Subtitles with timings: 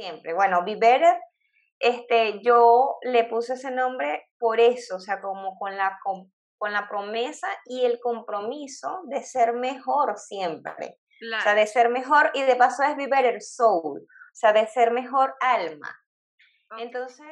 [0.00, 0.32] siempre.
[0.32, 1.20] Bueno, Be Better,
[1.78, 6.32] este, yo le puse ese nombre por eso, o sea, como con la, con,
[6.72, 10.98] la promesa y el compromiso de ser mejor siempre.
[11.38, 14.66] O sea, de ser mejor y de paso es Be Better Soul, o sea, de
[14.66, 15.94] ser mejor alma.
[16.78, 17.26] Entonces...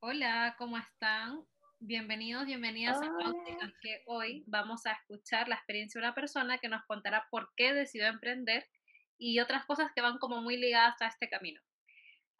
[0.00, 1.46] Hola, ¿cómo están?
[1.80, 6.68] Bienvenidos, bienvenidas a Náuticas, que hoy vamos a escuchar la experiencia de una persona que
[6.68, 8.66] nos contará por qué decidió emprender
[9.16, 11.62] y otras cosas que van como muy ligadas a este camino.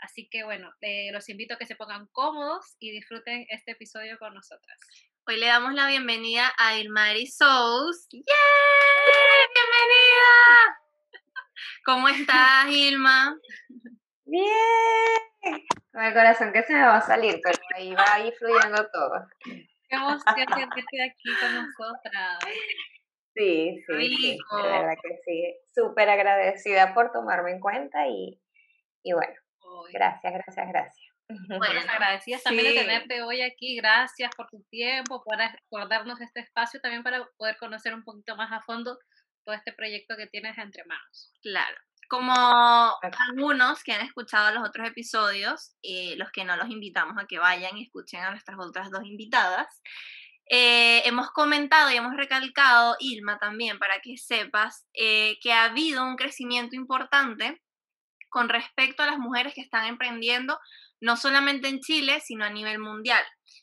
[0.01, 4.19] Así que bueno, eh, los invito a que se pongan cómodos y disfruten este episodio
[4.19, 4.77] con nosotras.
[5.29, 8.09] Hoy le damos la bienvenida a Ilmari Sous.
[8.11, 8.23] ¡Yay!
[9.55, 10.79] ¡Bienvenida!
[11.85, 13.39] ¿Cómo estás, Ilma?
[14.29, 15.67] Bien.
[15.91, 19.27] Con el corazón que se me va a salir, pero ahí va ahí fluyendo todo.
[19.43, 22.39] Qué emoción que esté aquí con nosotras.
[23.35, 25.57] Sí, sí, sí, de verdad que sí.
[25.75, 28.39] Súper agradecida por tomarme en cuenta y,
[29.03, 29.35] y bueno,
[29.93, 31.07] gracias, gracias, gracias.
[31.29, 33.77] Bueno, agradecidas también de tenerte hoy aquí.
[33.77, 35.39] Gracias por tu tiempo, por,
[35.71, 38.99] por darnos este espacio también para poder conocer un poquito más a fondo
[39.45, 41.33] todo este proyecto que tienes entre manos.
[41.41, 42.33] Claro como
[43.29, 47.39] algunos que han escuchado los otros episodios, eh, los que no los invitamos a que
[47.39, 49.67] vayan y escuchen a nuestras otras dos invitadas,
[50.51, 56.05] eh, hemos comentado y hemos recalcado, Ilma también, para que sepas, eh, que ha habido
[56.05, 57.61] un crecimiento importante
[58.31, 60.59] con respecto a las mujeres que están emprendiendo,
[61.01, 63.23] no solamente en Chile, sino a nivel mundial.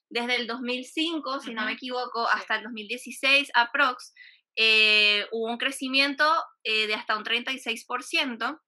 [0.10, 4.14] Desde el 2005, si no me equivoco, hasta el 2016, aprox,
[4.56, 6.26] eh, hubo un crecimiento
[6.64, 8.62] eh, de hasta un 36%,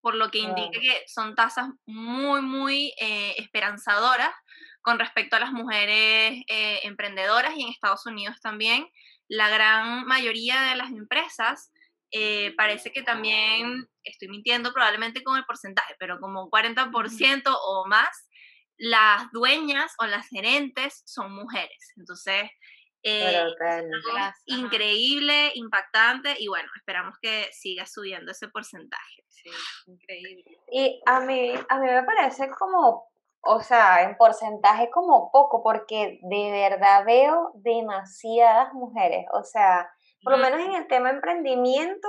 [0.00, 4.32] por lo que indica que son tasas muy, muy eh, esperanzadoras
[4.80, 6.42] con respecto a las mujeres
[6.82, 8.88] emprendedoras y en Estados Unidos también.
[9.28, 11.70] La gran mayoría de las empresas
[12.56, 18.28] parece que también, estoy mintiendo probablemente con el porcentaje, pero como un 40% o más,
[18.76, 21.92] las dueñas o las gerentes son mujeres.
[21.96, 22.50] Entonces,
[23.02, 23.44] eh,
[24.46, 29.24] increíble, impactante y bueno, esperamos que siga subiendo ese porcentaje.
[29.28, 29.50] Sí,
[29.86, 30.44] increíble.
[30.70, 33.08] Y a mí, a mí me parece como,
[33.40, 39.90] o sea, en porcentaje como poco, porque de verdad veo demasiadas mujeres, o sea,
[40.22, 42.08] por lo menos en el tema emprendimiento,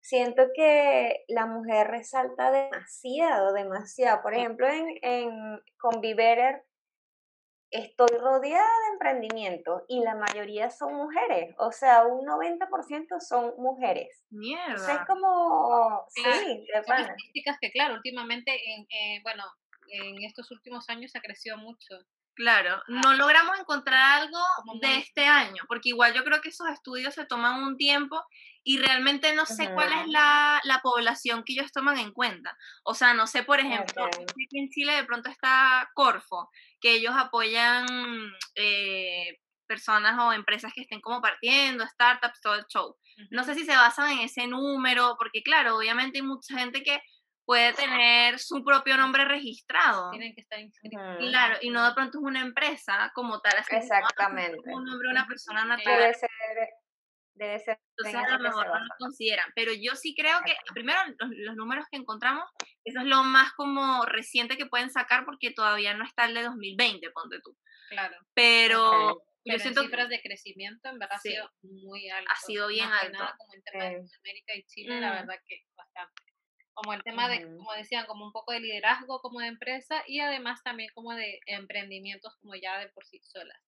[0.00, 4.22] siento que la mujer resalta demasiado, demasiado.
[4.22, 6.00] Por ejemplo, en, en con
[7.70, 14.24] estoy rodeada de emprendimiento y la mayoría son mujeres, o sea, un 90% son mujeres.
[14.30, 14.94] Mierda.
[14.94, 19.44] es como, sí, de estadísticas que, claro, últimamente, en, eh, bueno,
[19.88, 21.96] en estos últimos años ha crecido mucho.
[22.34, 22.84] Claro, ah.
[22.88, 24.38] no logramos encontrar algo
[24.80, 28.22] de este año, porque igual yo creo que esos estudios se toman un tiempo
[28.62, 32.56] y realmente no sé cuál es la, la, población que ellos toman en cuenta.
[32.84, 34.08] O sea, no sé, por ejemplo,
[34.52, 36.50] en Chile de pronto está Corfo,
[36.80, 37.86] que ellos apoyan
[38.54, 42.96] eh, personas o empresas que estén como partiendo, startups, todo el show.
[43.30, 47.00] No sé si se basan en ese número, porque claro, obviamente hay mucha gente que
[47.44, 50.10] puede tener su propio nombre registrado.
[50.10, 51.00] Tienen que estar inscritos.
[51.18, 53.54] Claro, y no de pronto es una empresa como tal.
[53.68, 54.56] Exactamente.
[54.66, 55.98] un nombre de una persona natural.
[55.98, 56.29] Debe ser
[57.40, 57.78] debe ser.
[57.96, 61.86] Entonces a lo mejor no lo consideran, pero yo sí creo que, primero, los, números
[61.90, 62.44] que encontramos,
[62.84, 66.42] eso es lo más como reciente que pueden sacar porque todavía no está el de
[66.42, 67.56] 2020, ponte tú.
[67.88, 68.16] Claro.
[68.34, 69.22] Pero...
[69.42, 72.30] Yo siento cifras de crecimiento en verdad ha sido muy alto.
[72.30, 73.18] Ha sido bien alto.
[73.18, 75.14] Nada, como en tema de América y Chile, la mm.
[75.14, 76.22] verdad que bastante.
[76.74, 80.20] Como el tema de, como decían, como un poco de liderazgo como de empresa y
[80.20, 83.58] además también como de emprendimientos como ya de por sí solas.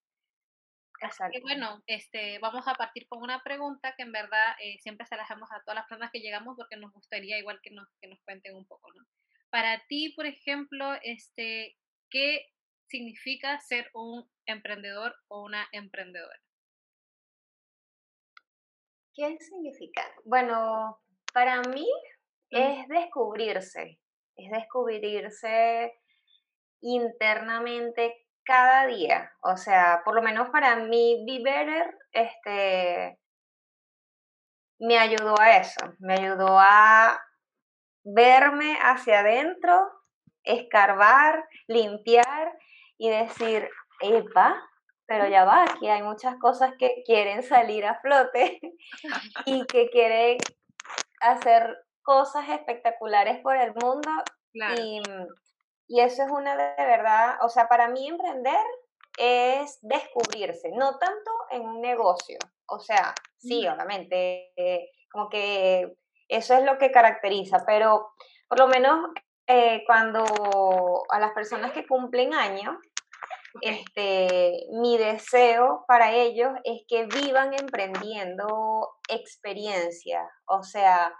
[1.32, 5.16] Y bueno, este, vamos a partir con una pregunta que en verdad eh, siempre se
[5.16, 8.08] la dejamos a todas las personas que llegamos porque nos gustaría igual que nos, que
[8.08, 9.04] nos cuenten un poco, ¿no?
[9.50, 11.76] Para ti, por ejemplo, este,
[12.10, 12.46] ¿qué
[12.88, 16.40] significa ser un emprendedor o una emprendedora?
[19.14, 20.02] ¿Qué significa?
[20.25, 20.98] Bueno,
[21.34, 21.87] para mí
[22.50, 23.98] es descubrirse,
[24.37, 25.93] es descubrirse
[26.81, 29.31] internamente cada día.
[29.43, 33.19] O sea, por lo menos para mí, Be Better, este,
[34.79, 37.21] me ayudó a eso, me ayudó a
[38.05, 39.91] verme hacia adentro,
[40.43, 42.59] escarbar, limpiar
[42.99, 43.69] y decir,
[44.00, 44.61] epa,
[45.06, 48.61] pero ya va, aquí hay muchas cosas que quieren salir a flote
[49.47, 50.39] y que quieren
[51.21, 54.11] hacer cosas espectaculares por el mundo
[54.53, 55.00] y
[55.93, 58.65] y eso es una de verdad, o sea, para mí emprender
[59.19, 65.94] es descubrirse, no tanto en un negocio, O sea, sí, obviamente, eh, como que
[66.29, 68.15] eso es lo que caracteriza, pero
[68.49, 69.11] por lo menos
[69.47, 70.25] eh, cuando
[71.11, 72.75] a las personas que cumplen años,
[73.60, 81.12] este, mi deseo para ellos es que vivan emprendiendo experiencia, o sea,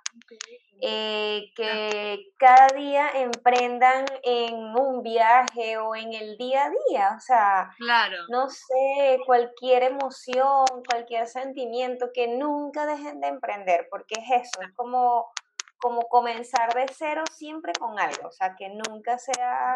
[0.81, 7.21] eh, que cada día emprendan en un viaje o en el día a día, o
[7.21, 8.17] sea, claro.
[8.29, 14.73] no sé, cualquier emoción, cualquier sentimiento, que nunca dejen de emprender, porque es eso, es
[14.75, 15.31] como,
[15.79, 19.75] como comenzar de cero siempre con algo, o sea, que nunca sea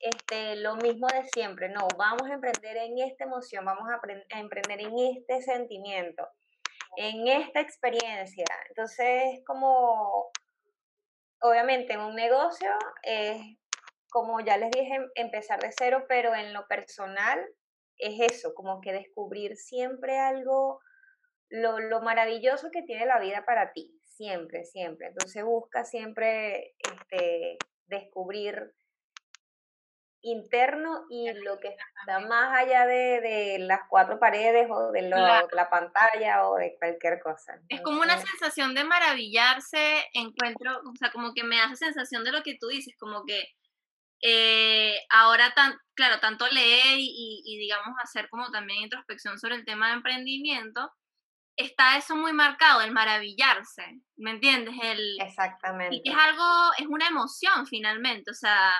[0.00, 4.00] este, lo mismo de siempre, no, vamos a emprender en esta emoción, vamos a,
[4.38, 6.26] emprender en este sentimiento,
[6.96, 8.46] en esta experiencia.
[8.68, 10.30] Entonces, como,
[11.42, 12.70] obviamente en un negocio
[13.02, 13.42] es,
[14.08, 17.38] como ya les dije, empezar de cero, pero en lo personal
[17.98, 20.80] es eso, como que descubrir siempre algo,
[21.50, 25.08] lo, lo maravilloso que tiene la vida para ti, siempre, siempre.
[25.08, 28.72] Entonces busca siempre este, descubrir
[30.22, 36.48] interno y lo que está más allá de, las cuatro paredes o de la pantalla
[36.48, 37.58] o de cualquier cosa.
[37.68, 42.32] es como una sensación de maravillarse, encuentro, o sea, como que me hace sensación de
[42.32, 43.42] lo que tú dices, como que
[44.22, 49.64] eh, ahora, tan, claro, tanto leer y, y, digamos hacer como también introspección sobre el
[49.64, 50.90] tema de emprendimiento,
[51.56, 54.74] está eso muy marcado, el maravillarse, ¿me entiendes?
[54.82, 56.00] El, Exactamente.
[56.04, 56.44] Y es algo,
[56.78, 58.72] es una emoción finalmente, o sea,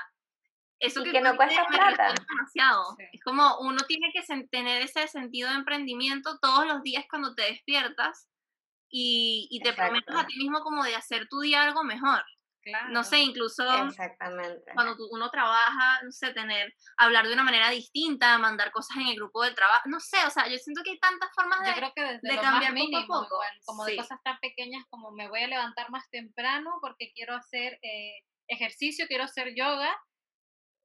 [0.81, 2.15] eso que, no cuesta plata.
[2.29, 2.97] Demasiado.
[3.12, 7.43] Es como uno tiene que tener ese sentido de emprendimiento todos los días cuando te
[7.43, 8.29] despiertas
[8.88, 12.25] y, y te prometes a ti mismo como de hacer tu día algo mejor.
[12.91, 14.73] No sé, incluso Exactamente.
[14.75, 19.17] cuando uno trabaja, no sé, tener, hablar de una manera distinta, mandar cosas en el
[19.17, 21.75] grupo del trabajo, no sé, o sea, yo siento que hay tantas formas de, yo
[21.75, 23.41] creo que desde de cambiar poco a poco.
[23.65, 27.79] como de cosas tan pequeñas como me voy a levantar más temprano porque quiero hacer
[27.83, 29.97] eh, ejercicio, quiero hacer yoga,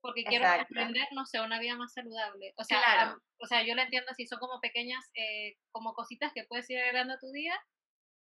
[0.06, 2.54] porque quiero aprender, no sé, una vida más saludable.
[2.58, 6.44] O sea, o sea, yo lo entiendo así, son como pequeñas, eh, como cositas que
[6.44, 7.60] puedes ir agregando a tu día.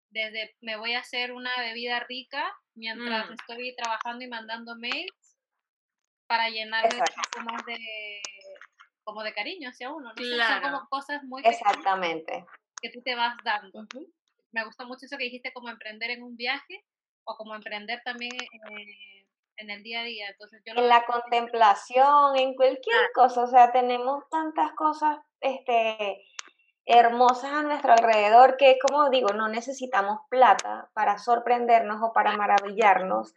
[0.08, 3.32] Desde me voy a hacer una bebida rica mientras mm.
[3.34, 5.36] estoy trabajando y mandando mails
[6.26, 6.98] para llenarme
[7.44, 8.22] más de
[9.04, 10.14] como de cariño hacia uno.
[10.16, 10.46] ¿no?
[10.46, 12.46] Son como cosas muy Exactamente.
[12.80, 13.86] que tú te vas dando.
[14.50, 16.86] Me gusta mucho eso que dijiste como emprender en un viaje
[17.24, 19.15] o como emprender también eh,
[19.58, 20.28] en el día a día.
[20.28, 26.22] Entonces yo en la contemplación, en cualquier cosa, o sea, tenemos tantas cosas este,
[26.86, 33.34] hermosas a nuestro alrededor que, como digo, no necesitamos plata para sorprendernos o para maravillarnos.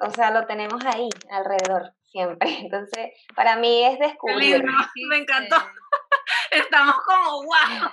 [0.00, 2.48] O sea, lo tenemos ahí alrededor siempre.
[2.60, 4.64] Entonces, para mí es descubrir.
[5.08, 5.56] me encantó.
[6.50, 7.90] Estamos como wow,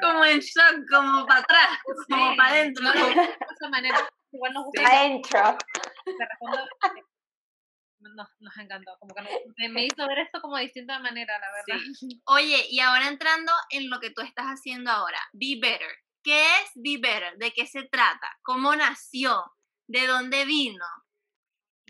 [0.00, 1.68] como en shock, como para atrás,
[2.08, 2.90] como para adentro.
[2.90, 3.98] de esa manera
[4.32, 4.86] igual nos gusta.
[4.86, 5.58] Adentro.
[7.98, 11.82] Nos, nos, encantó, como que me hizo ver esto como de distinta manera, la verdad.
[12.26, 15.90] Oye, y ahora entrando en lo que tú estás haciendo ahora, Be Better.
[16.22, 17.36] ¿Qué es Be Better?
[17.38, 18.28] ¿De qué se trata?
[18.42, 19.42] ¿Cómo nació?
[19.88, 20.84] ¿De dónde vino?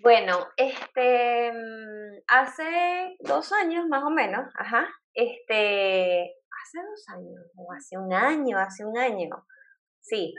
[0.02, 7.72] Bueno, este, mm, hace dos años más o menos, ajá, este, hace dos años, o
[7.72, 9.30] hace un año, hace un año,
[10.02, 10.34] sí,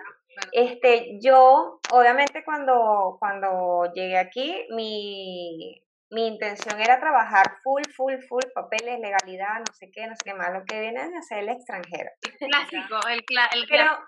[0.52, 8.44] este, yo, obviamente, cuando, cuando llegué aquí, mi, mi intención era trabajar full, full, full,
[8.54, 11.50] papeles, legalidad, no sé qué, no sé qué más, lo que viene de hacer el
[11.50, 12.10] extranjero.
[12.22, 14.06] El clásico, el, el clásico,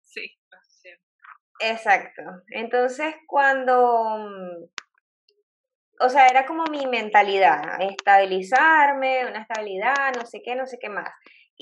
[0.00, 0.38] sí.
[1.62, 2.22] Exacto.
[2.48, 3.78] Entonces, cuando,
[6.00, 10.88] o sea, era como mi mentalidad, estabilizarme, una estabilidad, no sé qué, no sé qué
[10.88, 11.08] más.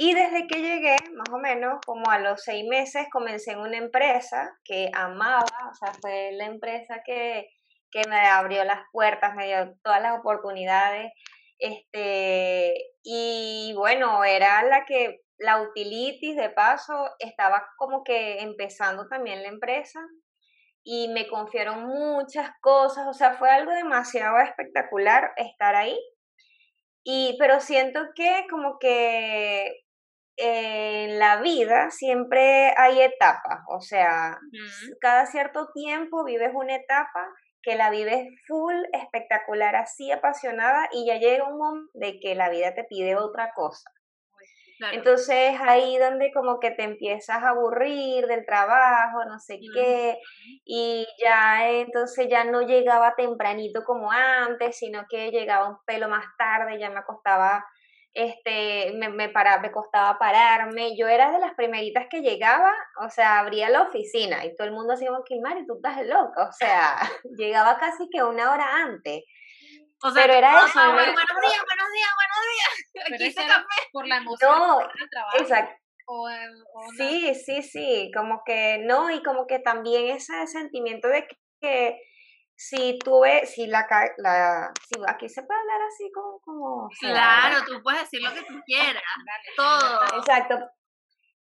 [0.02, 3.76] Y desde que llegué, más o menos, como a los seis meses, comencé en una
[3.76, 7.50] empresa que amaba, o sea, fue la empresa que,
[7.90, 11.12] que me abrió las puertas, me dio todas las oportunidades.
[11.58, 19.42] Este, y bueno, era la que, la utilities de paso, estaba como que empezando también
[19.42, 20.00] la empresa
[20.82, 26.00] y me confiaron muchas cosas, o sea, fue algo demasiado espectacular estar ahí.
[27.04, 29.84] Y, pero siento que como que
[30.40, 34.38] en la vida siempre hay etapas, o sea,
[35.00, 37.28] cada cierto tiempo vives una etapa
[37.62, 42.48] que la vives full, espectacular, así apasionada y ya llega un momento de que la
[42.48, 43.90] vida te pide otra cosa.
[44.92, 50.18] Entonces ahí donde como que te empiezas a aburrir del trabajo, no sé qué,
[50.64, 56.24] y ya entonces ya no llegaba tempranito como antes, sino que llegaba un pelo más
[56.38, 57.62] tarde, ya me acostaba
[58.12, 62.72] este, me, me, para, me costaba pararme, yo era de las primeritas que llegaba,
[63.04, 65.10] o sea, abría la oficina y todo el mundo decía,
[65.42, 66.96] Mari, tú estás loca, o sea,
[67.36, 69.22] llegaba casi que una hora antes.
[70.02, 70.80] O sea, pero era eso.
[70.92, 73.34] buenos días, buenos días, buenos días.
[73.40, 74.80] Aquí por la emoción no,
[75.38, 75.74] Exacto.
[76.12, 76.28] O,
[76.96, 81.28] sí, sí, sí, como que no, y como que también ese sentimiento de
[81.60, 82.00] que
[82.62, 83.86] si tuve, si la,
[84.18, 88.42] la si aquí se puede hablar así como, como claro, tú puedes decir lo que
[88.42, 89.02] tú quieras,
[89.56, 90.18] todo.
[90.18, 90.58] Exacto.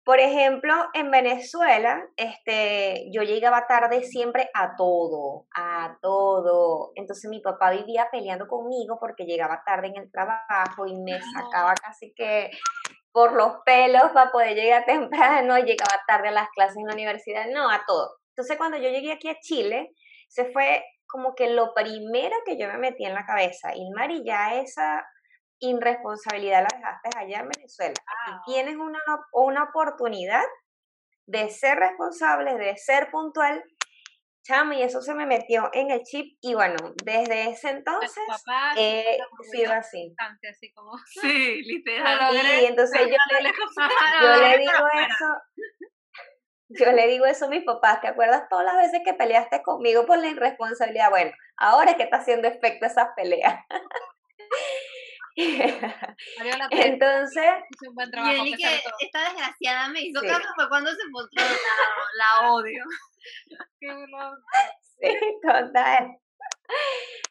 [0.05, 6.93] Por ejemplo, en Venezuela, este, yo llegaba tarde siempre a todo, a todo.
[6.95, 11.73] Entonces mi papá vivía peleando conmigo porque llegaba tarde en el trabajo y me sacaba
[11.75, 12.49] casi que
[13.11, 17.47] por los pelos para poder llegar temprano, llegaba tarde a las clases en la universidad,
[17.53, 18.19] no, a todo.
[18.29, 19.91] Entonces cuando yo llegué aquí a Chile,
[20.29, 24.55] se fue como que lo primero que yo me metí en la cabeza, Ilmari, ya
[24.55, 25.05] esa
[25.59, 27.95] irresponsabilidad la dejaste allá en Venezuela.
[28.07, 28.99] Aquí tienes una,
[29.33, 30.43] una oportunidad
[31.25, 33.63] de ser responsable, de ser puntual.
[34.43, 38.23] Chama, y eso se me metió en el chip y bueno, desde ese entonces
[38.77, 39.17] he
[39.51, 40.15] sido así.
[40.49, 40.97] así como...
[41.05, 42.35] Sí, literal.
[42.61, 43.15] Y entonces yo
[44.21, 45.65] yo le digo eso,
[46.69, 50.05] yo le digo eso a mis papás, ¿te acuerdas todas las veces que peleaste conmigo
[50.05, 51.09] por la irresponsabilidad?
[51.09, 53.65] Bueno, ahora es que está haciendo efecto esas peleas.
[56.71, 57.51] Entonces,
[57.88, 62.41] un buen trabajo, y que esta desgraciada me hizo caso fue cuando se mostró la,
[62.41, 62.83] la odio.
[65.01, 66.17] sí, total.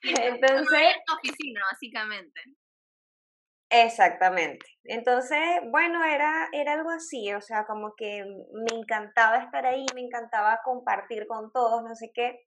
[0.03, 2.41] Entonces, en oficina, básicamente.
[3.71, 4.67] Exactamente.
[4.85, 5.39] Entonces,
[5.71, 10.61] bueno, era, era algo así, o sea, como que me encantaba estar ahí, me encantaba
[10.65, 12.41] compartir con todos, no sé qué.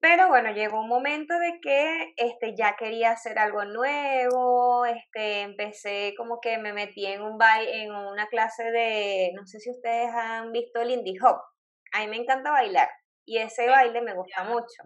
[0.00, 6.12] Pero bueno, llegó un momento de que este, ya quería hacer algo nuevo, este, empecé
[6.18, 10.52] como que me metí en, un en una clase de, no sé si ustedes han
[10.52, 11.40] visto el indie hop,
[11.94, 12.90] a mí me encanta bailar
[13.24, 14.82] y ese baile me gusta mucho.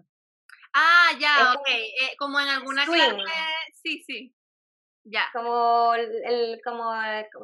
[0.72, 3.24] Ah, ya, ok, eh, como en alguna clase,
[3.82, 4.37] sí, sí.
[5.04, 5.24] Ya.
[5.32, 6.92] Como el, como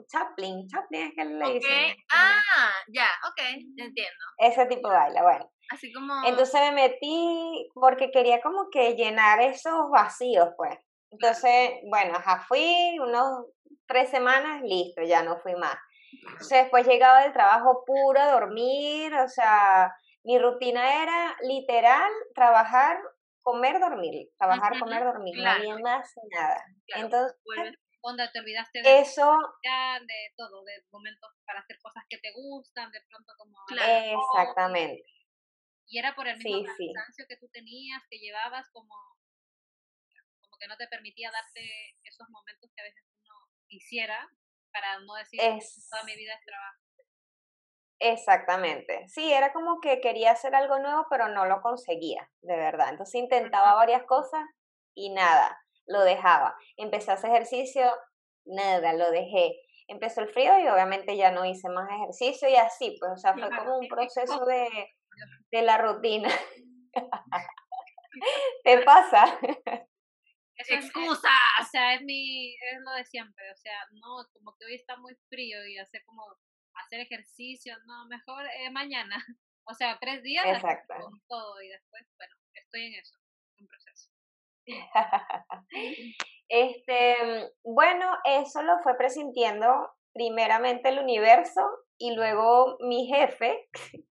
[0.06, 1.96] Chaplin, Chaplin es que le dice.
[2.12, 3.40] Ah, ya, ok,
[3.76, 4.24] entiendo.
[4.38, 5.50] Ese tipo de baile, bueno.
[5.70, 6.24] Así como.
[6.26, 10.76] Entonces me metí porque quería como que llenar esos vacíos, pues.
[11.10, 13.46] Entonces, bueno, ajá, fui unos
[13.86, 15.76] tres semanas, listo, ya no fui más.
[16.22, 19.92] Entonces después llegaba del trabajo puro, dormir, o sea,
[20.24, 22.98] mi rutina era literal trabajar
[23.44, 26.64] comer, dormir, trabajar, comer, dormir, no había más nada.
[26.96, 27.36] Entonces,
[28.00, 32.90] cuando te olvidaste de eso, de todo, de momentos para hacer cosas que te gustan,
[32.90, 33.54] de pronto como...
[33.70, 35.04] Exactamente.
[35.86, 38.96] Y era por el mismo cansancio que tú tenías, que llevabas como,
[40.40, 41.60] como que no te permitía darte
[42.02, 43.34] esos momentos que a veces uno
[43.68, 44.26] quisiera,
[44.72, 46.83] para no decir toda mi vida es trabajo.
[48.06, 49.08] Exactamente.
[49.08, 52.90] Sí, era como que quería hacer algo nuevo, pero no lo conseguía, de verdad.
[52.90, 54.42] Entonces intentaba varias cosas
[54.94, 56.54] y nada, lo dejaba.
[56.76, 57.90] Empecé a hacer ejercicio,
[58.44, 59.56] nada, lo dejé.
[59.88, 63.32] Empezó el frío y obviamente ya no hice más ejercicio y así, pues, o sea,
[63.32, 64.68] fue como un proceso de,
[65.50, 66.28] de la rutina.
[68.64, 69.38] ¿Te pasa?
[70.56, 71.30] Excusa.
[71.62, 74.96] o sea, es mi, es lo de siempre, o sea, no, como que hoy está
[74.98, 76.22] muy frío y hace como
[76.76, 79.16] hacer ejercicio, no, mejor eh, mañana.
[79.66, 80.44] O sea, tres días
[80.86, 83.16] con todo y después, bueno, estoy en eso,
[83.58, 84.10] un proceso.
[86.48, 91.62] este, bueno, eso lo fue presintiendo primeramente el universo
[91.98, 93.68] y luego mi jefe,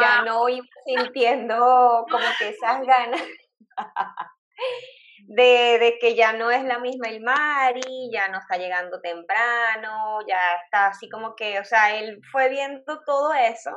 [0.00, 3.22] ya no iba sintiendo como que esas ganas
[5.28, 10.20] de, de, que ya no es la misma el Mari, ya no está llegando temprano,
[10.26, 13.70] ya está así como que, o sea, él fue viendo todo eso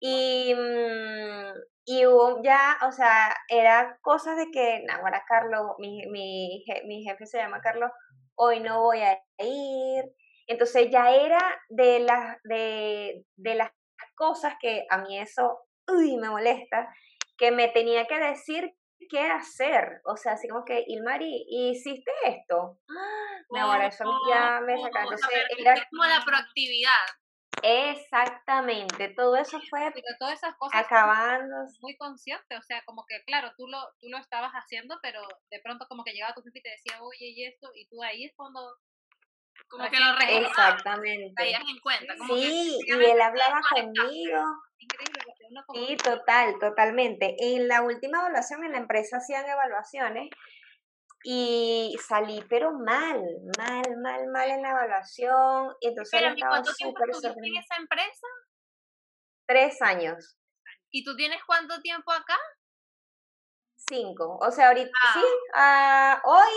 [0.00, 1.52] y, mm,
[1.86, 7.26] y hubo ya, o sea, era cosas de que, ahora Carlos, mi, mi, mi jefe
[7.26, 7.90] se llama Carlos,
[8.34, 10.04] hoy no voy a ir,
[10.46, 13.70] entonces ya era de las, de, de las
[14.14, 16.88] cosas que a mí eso, uy, me molesta,
[17.36, 18.74] que me tenía que decir
[19.10, 20.00] qué hacer.
[20.04, 22.78] O sea, así como que, Ilmari, ¿hiciste esto?
[23.50, 25.02] No, ahora eso ya me saca.
[25.02, 26.90] Entonces, era como la proactividad.
[27.62, 31.54] Exactamente, todo eso fue pero todas esas cosas acabando.
[31.80, 35.20] Muy consciente, o sea, como que claro, tú lo, tú lo estabas haciendo, pero
[35.50, 38.02] de pronto como que llegaba tu jefe y te decía, oye, y esto, y tú
[38.02, 38.60] ahí es cuando
[39.68, 41.34] como que lo Exactamente.
[41.50, 42.14] en cuenta.
[42.28, 44.42] sí, y él hablaba conmigo.
[45.72, 47.36] Sí, total, totalmente.
[47.38, 50.28] En la última evaluación en la empresa hacían evaluaciones
[51.24, 53.20] y salí pero mal,
[53.56, 55.74] mal, mal, mal en la evaluación.
[55.80, 58.26] Entonces Pero, ¿y cuánto tiempo estuviste en esa empresa?
[59.46, 60.36] Tres años,
[60.90, 62.36] ¿Y tú tienes cuánto tiempo acá?
[63.76, 64.38] cinco.
[64.40, 65.12] O sea, ahorita Ah.
[65.14, 66.52] sí, ah, hoy,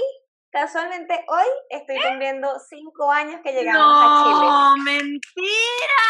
[0.51, 4.47] casualmente hoy, estoy cumpliendo cinco años que llegamos a Chile.
[4.47, 6.03] no, mentira.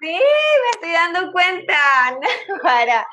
[0.00, 1.76] Sí, me estoy dando cuenta.
[2.62, 3.06] Para.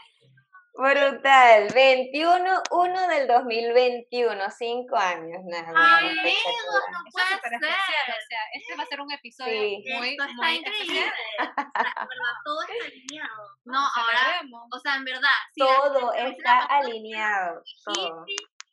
[0.73, 1.67] Brutal.
[1.73, 4.49] 21, 1 del 2021.
[4.51, 5.73] Cinco años, nada.
[5.73, 7.53] más, Amigos, no puede ser.
[7.53, 9.83] especial, o sea, este va a ser un episodio Sí.
[9.97, 11.11] muy, Esto está muy increíble.
[11.39, 13.43] O sea, todo está alineado.
[13.65, 14.63] No, ahora, Celebremos.
[14.71, 17.61] o sea, en verdad, si Todo está alineado.
[17.85, 18.25] Todo.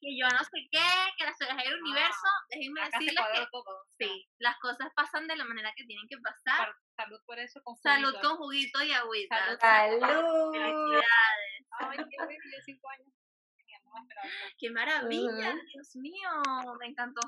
[0.06, 0.86] Que yo no sé qué,
[1.18, 3.74] que las orejas del universo, déjenme Acá se decirles que cuadró todo.
[3.74, 6.72] o sea, sí, las cosas pasan de la manera que tienen que pasar.
[6.94, 7.60] Salud por eso.
[7.64, 8.28] Con Salud juguito.
[8.28, 9.58] con juguito y agüita.
[9.58, 10.00] Salud.
[10.00, 10.52] Salud.
[10.52, 11.66] Felicidades.
[11.80, 13.08] Ay, qué cinco años.
[14.58, 15.54] Qué maravilla.
[15.74, 16.30] Dios mío,
[16.78, 17.20] me encantó.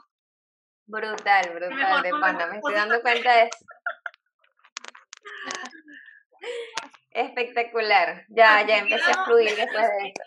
[0.87, 2.33] Brutal, brutal, mejor de pana.
[2.33, 3.65] mejor Me estoy dando cuenta de eso.
[7.11, 8.25] Espectacular.
[8.29, 10.23] Ya, ya empecé a fluir después de eso.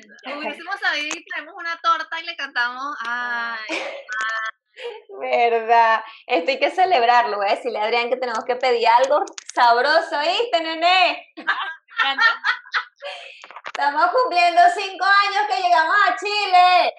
[0.00, 3.60] Si hubiésemos sabido y traemos una torta y le cantamos, ay,
[5.20, 6.02] Verdad.
[6.26, 7.36] Esto hay que celebrarlo.
[7.36, 9.22] Voy a decirle a Adrián que tenemos que pedir algo
[9.52, 12.24] sabroso, ¿viste, encanta.
[13.66, 16.94] Estamos cumpliendo cinco años que llegamos a Chile.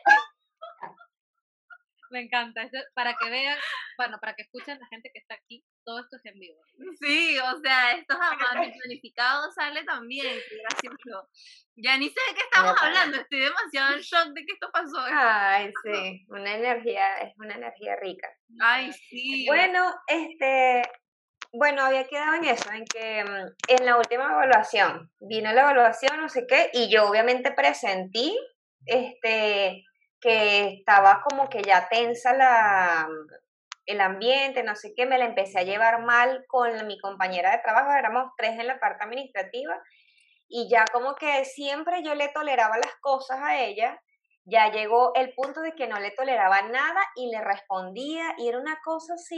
[2.11, 2.69] Me encanta.
[2.93, 3.57] Para que vean,
[3.97, 6.61] bueno, para que escuchen la gente que está aquí, todo esto es en vivo.
[7.01, 11.29] Sí, o sea, esto jamás mi planificado sale también, gracioso.
[11.75, 14.99] Ya ni sé de qué estamos hablando, estoy demasiado en shock de que esto pasó.
[15.11, 18.29] Ay, sí, una energía, es una energía rica.
[18.59, 19.45] Ay, sí.
[19.47, 20.83] Bueno, este,
[21.51, 26.21] bueno, había quedado en eso, en que mm, en la última evaluación, vino la evaluación,
[26.21, 28.37] no sé qué, y yo obviamente presentí,
[28.85, 29.83] este,
[30.19, 33.07] que estaba como que ya tensa la,
[33.85, 37.63] el ambiente, no sé qué, me la empecé a llevar mal con mi compañera de
[37.63, 39.81] trabajo, éramos tres en la parte administrativa,
[40.47, 43.99] y ya como que siempre yo le toleraba las cosas a ella,
[44.45, 48.59] ya llegó el punto de que no le toleraba nada y le respondía, y era
[48.59, 49.37] una cosa así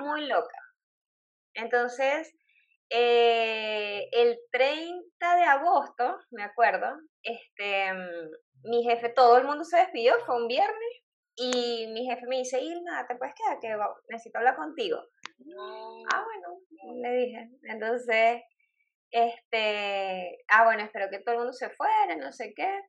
[0.00, 0.58] muy loca.
[1.54, 2.32] Entonces,
[2.90, 6.86] eh, el 30 de agosto, me acuerdo,
[7.22, 11.03] este, mm, mi jefe, todo el mundo se despidió, fue un viernes,
[11.36, 13.58] y mi jefe me dice, Ilma, ¿te puedes quedar?
[13.60, 13.76] Que
[14.08, 15.02] necesito hablar contigo.
[16.12, 16.60] Ah, bueno,
[17.02, 17.50] le dije.
[17.62, 18.42] Entonces,
[19.10, 22.80] este, ah, bueno, espero que todo el mundo se fuera, no sé qué.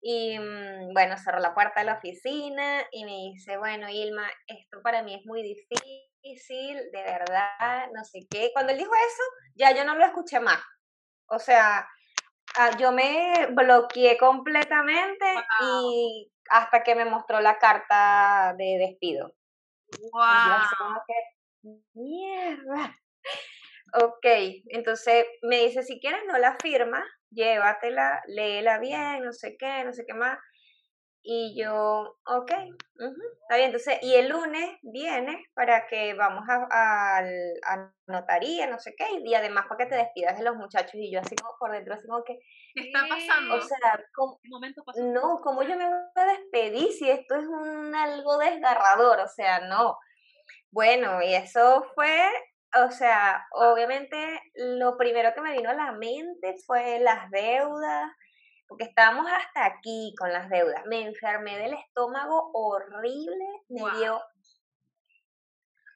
[0.00, 4.80] Y mm, bueno, cerró la puerta de la oficina y me dice, bueno, Ilma, esto
[4.82, 8.50] para mí es muy difícil, de verdad, no sé qué.
[8.52, 9.22] Cuando él dijo eso,
[9.54, 10.60] ya yo no lo escuché más.
[11.26, 11.88] O sea,
[12.56, 15.26] ah, yo me bloqueé completamente
[15.60, 19.34] y hasta que me mostró la carta de despido.
[20.12, 21.02] Wow.
[21.06, 21.14] que,
[21.94, 22.94] mierda.
[23.94, 24.26] Ok,
[24.68, 29.92] entonces me dice, si quieres no la firma, llévatela, léela bien, no sé qué, no
[29.92, 30.38] sé qué más.
[31.22, 32.50] Y yo, ok,
[33.00, 33.66] ujú, está bien.
[33.68, 39.04] Entonces, y el lunes viene para que vamos a, al- a notaría, no sé qué,
[39.24, 40.94] y además para que te despidas de los muchachos.
[40.94, 42.38] Y yo así como por dentro, así como que,
[42.78, 43.54] ¿Qué está pasando?
[43.56, 45.00] o sea, ¿cómo, ¿Qué momento pasó?
[45.02, 49.20] no, ¿cómo yo me voy a despedir si esto es un algo desgarrador?
[49.20, 49.98] O sea, no.
[50.70, 52.30] Bueno, y eso fue,
[52.86, 58.12] o sea, obviamente lo primero que me vino a la mente fue las deudas,
[58.66, 60.84] porque estábamos hasta aquí con las deudas.
[60.86, 64.20] Me enfermé del estómago horrible, me dio,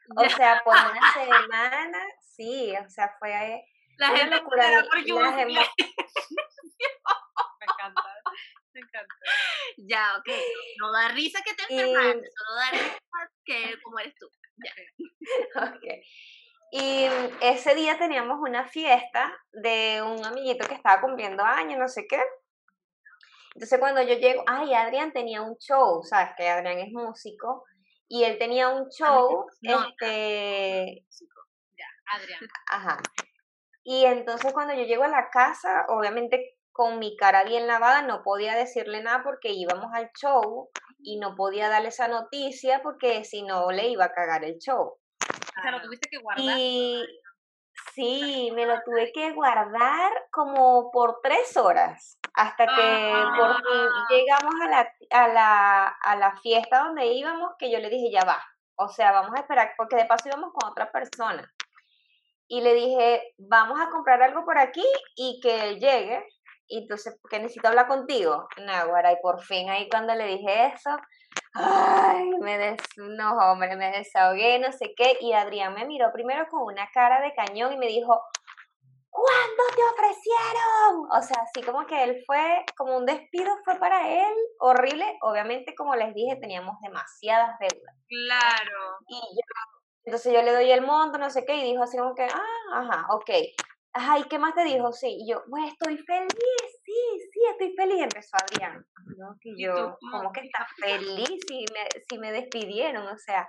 [0.16, 3.64] o sea, por una semana, sí, o sea, fue
[4.02, 4.62] la una gente locura.
[4.88, 5.66] por las emo-
[7.58, 8.02] Me encanta.
[8.74, 9.14] Me encanta.
[9.78, 10.28] Ya, ok.
[10.80, 14.26] No da risa que te Y- enfermaste, solo da risa que como eres tú.
[15.56, 15.84] Ok.
[16.74, 21.86] Y mm, ese día teníamos una fiesta de un amiguito que estaba cumpliendo años, no
[21.88, 22.22] sé qué.
[23.54, 27.64] Entonces cuando yo llego, ay, Adrián tenía un show, sabes que Adrián es músico,
[28.08, 31.04] y él tenía un show, no, este,
[32.06, 32.40] Adrián.
[32.70, 33.02] ajá.
[33.84, 38.22] Y entonces cuando yo llego a la casa, obviamente con mi cara bien lavada, no
[38.22, 43.42] podía decirle nada porque íbamos al show y no podía darle esa noticia porque si
[43.42, 44.96] no le iba a cagar el show.
[45.58, 46.56] O sea, lo tuviste que guardar.
[46.58, 47.04] Y
[47.92, 54.06] sí, me lo tuve que guardar como por tres horas, hasta que por fin Ah.
[54.08, 58.24] llegamos a la, a, la, a la fiesta donde íbamos, que yo le dije, ya
[58.24, 58.42] va,
[58.76, 61.52] o sea, vamos a esperar, porque de paso íbamos con otra persona.
[62.54, 64.84] Y le dije, vamos a comprar algo por aquí
[65.16, 66.22] y que él llegue
[66.68, 68.46] y entonces, porque necesito hablar contigo.
[68.58, 70.90] Naguara, y por fin ahí cuando le dije eso,
[71.54, 76.46] ay, me des, no, hombre, me desahogué, no sé qué, y Adrián me miró primero
[76.50, 78.20] con una cara de cañón y me dijo,
[79.08, 81.08] ¿cuándo te ofrecieron?
[81.10, 85.06] O sea, así como que él fue, como un despido fue para él, horrible.
[85.22, 87.96] Obviamente, como les dije, teníamos demasiadas deudas.
[88.08, 88.98] Claro.
[89.08, 89.20] Y
[90.04, 92.42] entonces yo le doy el monto, no sé qué, y dijo así como que, ah,
[92.72, 93.30] ajá, ok.
[93.94, 94.90] Ajá, ¿y qué más te dijo?
[94.92, 96.30] Sí, y yo, pues estoy feliz,
[96.84, 96.94] sí,
[97.32, 97.98] sí, estoy feliz.
[97.98, 98.86] Y empezó Adrián.
[99.18, 99.36] ¿no?
[99.42, 103.06] Y yo, ¿cómo que estás feliz si me, si me despidieron?
[103.06, 103.46] O sea,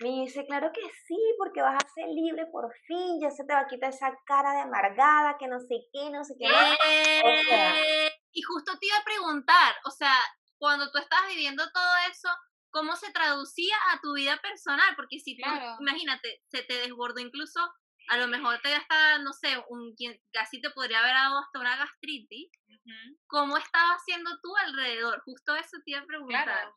[0.00, 3.54] me dice, claro que sí, porque vas a ser libre por fin, ya se te
[3.54, 6.46] va a quitar esa cara de amargada, que no sé qué, no sé qué.
[6.46, 10.14] Eh, y justo te iba a preguntar, o sea,
[10.58, 12.28] cuando tú estabas viviendo todo eso,
[12.72, 14.96] ¿cómo se traducía a tu vida personal?
[14.96, 15.48] Porque si tú,
[15.80, 17.60] imagínate, se te desbordó incluso,
[18.08, 19.94] a lo mejor te hasta, no sé, un,
[20.32, 22.50] casi te podría haber dado hasta una gastritis.
[23.28, 25.22] ¿Cómo estaba haciendo tú alrededor?
[25.24, 26.72] Justo eso te iba a preguntar.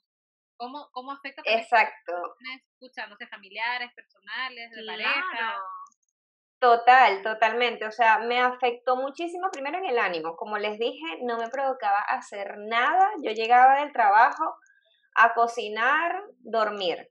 [0.58, 1.42] ¿Cómo, cómo afecta?
[1.46, 2.14] Exacto.
[2.72, 5.56] Escucha, no sé, familiares, personales, de pareja.
[6.60, 7.86] Total, totalmente.
[7.86, 10.38] O sea, me afectó muchísimo primero en el ánimo.
[10.38, 13.12] Como les dije, no me provocaba hacer nada.
[13.22, 14.56] Yo llegaba del trabajo
[15.16, 17.10] a cocinar, dormir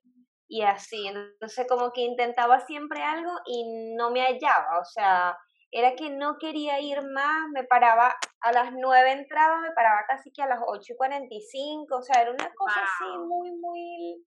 [0.48, 1.06] y así.
[1.06, 4.78] Entonces como que intentaba siempre algo y no me hallaba.
[4.80, 5.36] O sea,
[5.70, 10.30] era que no quería ir más, me paraba a las 9 entraba, me paraba casi
[10.30, 14.24] que a las 8 y 45, o sea, era una cosa así muy, muy...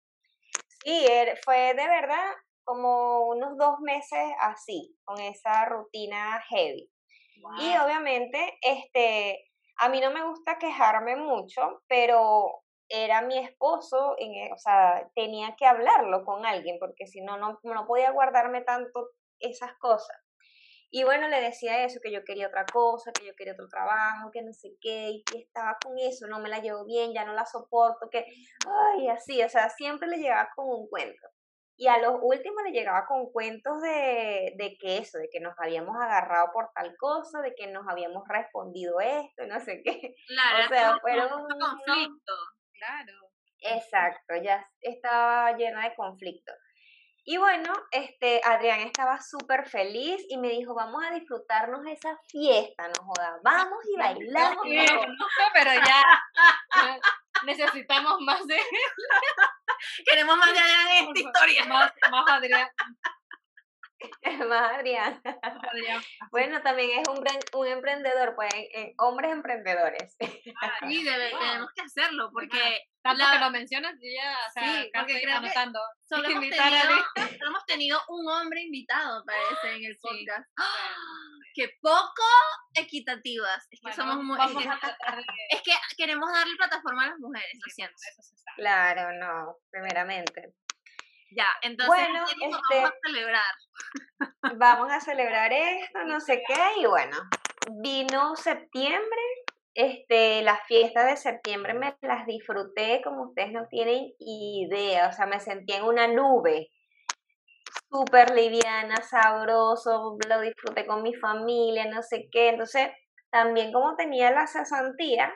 [0.83, 1.05] Sí,
[1.43, 6.91] fue de verdad como unos dos meses así, con esa rutina heavy.
[7.59, 14.51] Y obviamente, este, a mí no me gusta quejarme mucho, pero era mi esposo, en,
[14.53, 19.09] o sea, tenía que hablarlo con alguien, porque si no, no, no podía guardarme tanto
[19.39, 20.17] esas cosas.
[20.89, 24.31] Y bueno, le decía eso, que yo quería otra cosa, que yo quería otro trabajo,
[24.31, 27.25] que no sé qué, y que estaba con eso, no me la llevo bien, ya
[27.25, 28.25] no la soporto, que,
[28.65, 31.27] ay, así, o sea, siempre le llegaba con un cuento.
[31.79, 35.53] Y a los últimos le llegaba con cuentos de, de que eso, de que nos
[35.59, 40.15] habíamos agarrado por tal cosa, de que nos habíamos respondido esto, no sé qué.
[40.27, 42.33] Claro, o sea, fueron un conflicto.
[42.77, 43.31] Claro.
[43.59, 46.53] Exacto, ya estaba llena de conflicto.
[47.25, 52.87] Y bueno, este, Adrián estaba súper feliz y me dijo, vamos a disfrutarnos esa fiesta,
[52.87, 54.65] no joda, vamos y bailamos.
[55.53, 56.03] pero ya
[57.45, 58.57] necesitamos más de
[60.09, 61.65] Queremos más de Adrián en esta historia.
[61.65, 62.69] Más, más Adrián.
[64.49, 65.21] más Adrián.
[66.31, 67.23] Bueno, también es un,
[67.59, 68.53] un emprendedor, pues,
[68.97, 70.15] hombres emprendedores.
[70.19, 72.81] sí, tenemos que hacerlo, porque...
[73.01, 75.79] Tanto que lo mencionas, yo ya, o sea, sí, porque creo anotando.
[76.09, 77.05] solo hemos tenido,
[77.47, 80.49] hemos tenido, un hombre invitado, parece, en el podcast.
[80.57, 81.07] ¡Ah!
[81.57, 82.23] que poco
[82.75, 83.67] equitativas.
[83.71, 84.37] Es que somos muy.
[85.49, 87.95] Es que queremos darle plataforma a las mujeres, lo siento.
[88.57, 90.53] Claro, no, primeramente.
[91.31, 93.43] Ya, entonces bueno, vamos a este celebrar.
[94.57, 97.17] Vamos a celebrar esto, no sé qué, y bueno,
[97.81, 99.21] vino septiembre,
[99.73, 105.25] este, las fiestas de septiembre me las disfruté como ustedes no tienen idea, o sea,
[105.25, 106.69] me sentí en una nube,
[107.91, 112.89] súper liviana, sabroso, lo disfruté con mi familia, no sé qué, entonces
[113.29, 115.31] también como tenía la cesantía,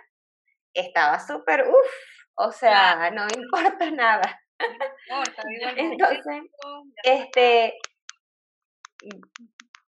[0.74, 1.92] estaba súper, uff,
[2.36, 4.42] o sea, no me importa nada.
[5.78, 6.44] Entonces,
[7.04, 7.80] este,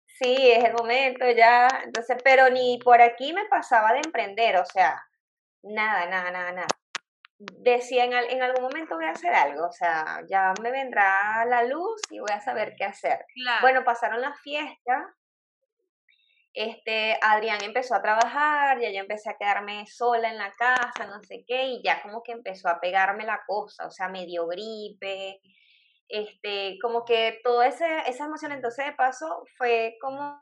[0.08, 4.66] sí, es el momento ya, entonces, pero ni por aquí me pasaba de emprender, o
[4.66, 5.02] sea,
[5.64, 6.68] nada, nada, nada, nada.
[7.38, 11.64] Decía en, en algún momento voy a hacer algo, o sea, ya me vendrá la
[11.64, 13.26] luz y voy a saber qué hacer.
[13.62, 15.04] Bueno, pasaron las fiestas,
[16.54, 21.22] este, Adrián empezó a trabajar, ya yo empecé a quedarme sola en la casa, no
[21.24, 24.46] sé qué, y ya como que empezó a pegarme la cosa, o sea, me dio
[24.48, 25.42] gripe,
[26.08, 30.42] este, como que toda esa, esa emoción, entonces de paso fue como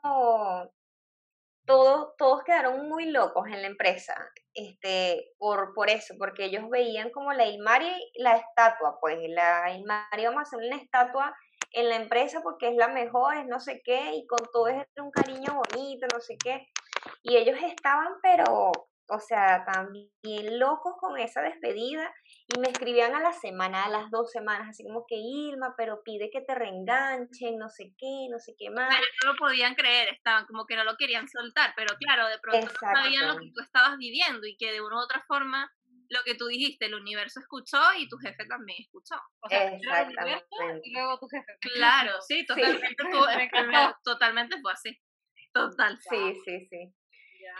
[1.64, 4.14] todo, todos quedaron muy locos en la empresa,
[4.52, 10.24] este, por, por eso, porque ellos veían como la Ilmari, la estatua, pues la Ilmari
[10.24, 11.34] vamos a hacer una estatua
[11.72, 14.86] en la empresa porque es la mejor, es no sé qué, y con todo es
[14.96, 16.68] un cariño bonito, no sé qué.
[17.22, 18.70] Y ellos estaban, pero,
[19.08, 20.10] o sea, también
[20.58, 22.12] locos con esa despedida
[22.54, 26.02] y me escribían a la semana, a las dos semanas, así como que Irma, pero
[26.04, 28.88] pide que te reenganchen, no sé qué, no sé qué más.
[28.88, 32.38] Pero no lo podían creer, estaban como que no lo querían soltar, pero claro, de
[32.38, 35.70] pronto no sabían lo que tú estabas viviendo y que de una u otra forma
[36.12, 39.16] lo que tú dijiste, el universo escuchó y tu jefe también escuchó.
[39.40, 40.46] O sea, Exactamente.
[40.84, 41.56] y luego tu jefe.
[41.74, 42.96] Claro, sí, totalmente,
[44.04, 44.98] totalmente fue así.
[45.52, 45.98] Total.
[46.08, 46.94] Sí, sí, sí.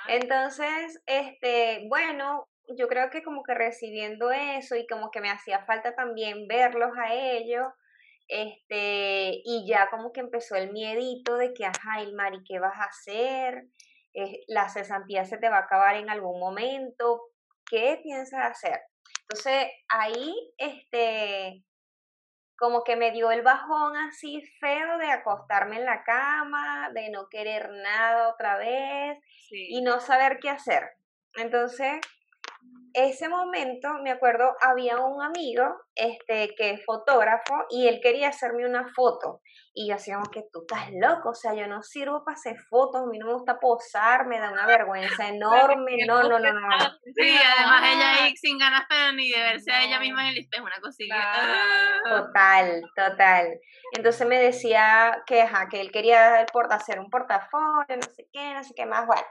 [0.09, 5.65] Entonces, este, bueno, yo creo que como que recibiendo eso y como que me hacía
[5.65, 7.67] falta también verlos a ellos,
[8.29, 12.85] este, y ya como que empezó el miedito de que, ajá, Mari, ¿qué vas a
[12.85, 13.67] hacer?
[14.15, 17.21] Eh, la cesantía se te va a acabar en algún momento,
[17.69, 18.81] ¿qué piensas hacer?
[19.23, 21.65] Entonces, ahí, este,
[22.57, 27.29] como que me dio el bajón así feo de acostarme en la cama, de no
[27.29, 29.19] querer nada otra vez
[29.51, 30.91] y no saber qué hacer.
[31.35, 32.01] Entonces,
[32.95, 38.67] ese momento, me acuerdo, había un amigo este, que es fotógrafo y él quería hacerme
[38.67, 39.41] una foto.
[39.75, 43.03] Y yo decía, que tú estás loco, o sea, yo no sirvo para hacer fotos,
[43.03, 46.61] a mí no me gusta posar, me da una vergüenza enorme, no, no, no, no.
[47.17, 50.65] Sí, además ella ahí sin ganas ni de verse a ella misma en el espejo,
[50.65, 51.15] una cosilla.
[52.05, 53.61] Total, total.
[53.93, 58.75] Entonces me decía que, que él quería hacer un portafolio, no sé qué, no sé
[58.75, 59.23] qué más, bueno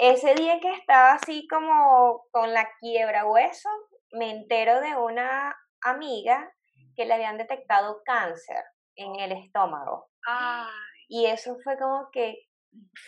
[0.00, 3.68] ese día que estaba así como con la quiebra hueso,
[4.12, 6.52] me entero de una amiga
[6.94, 8.62] que le habían detectado cáncer
[8.96, 10.08] en el estómago.
[11.08, 12.46] Y eso fue como que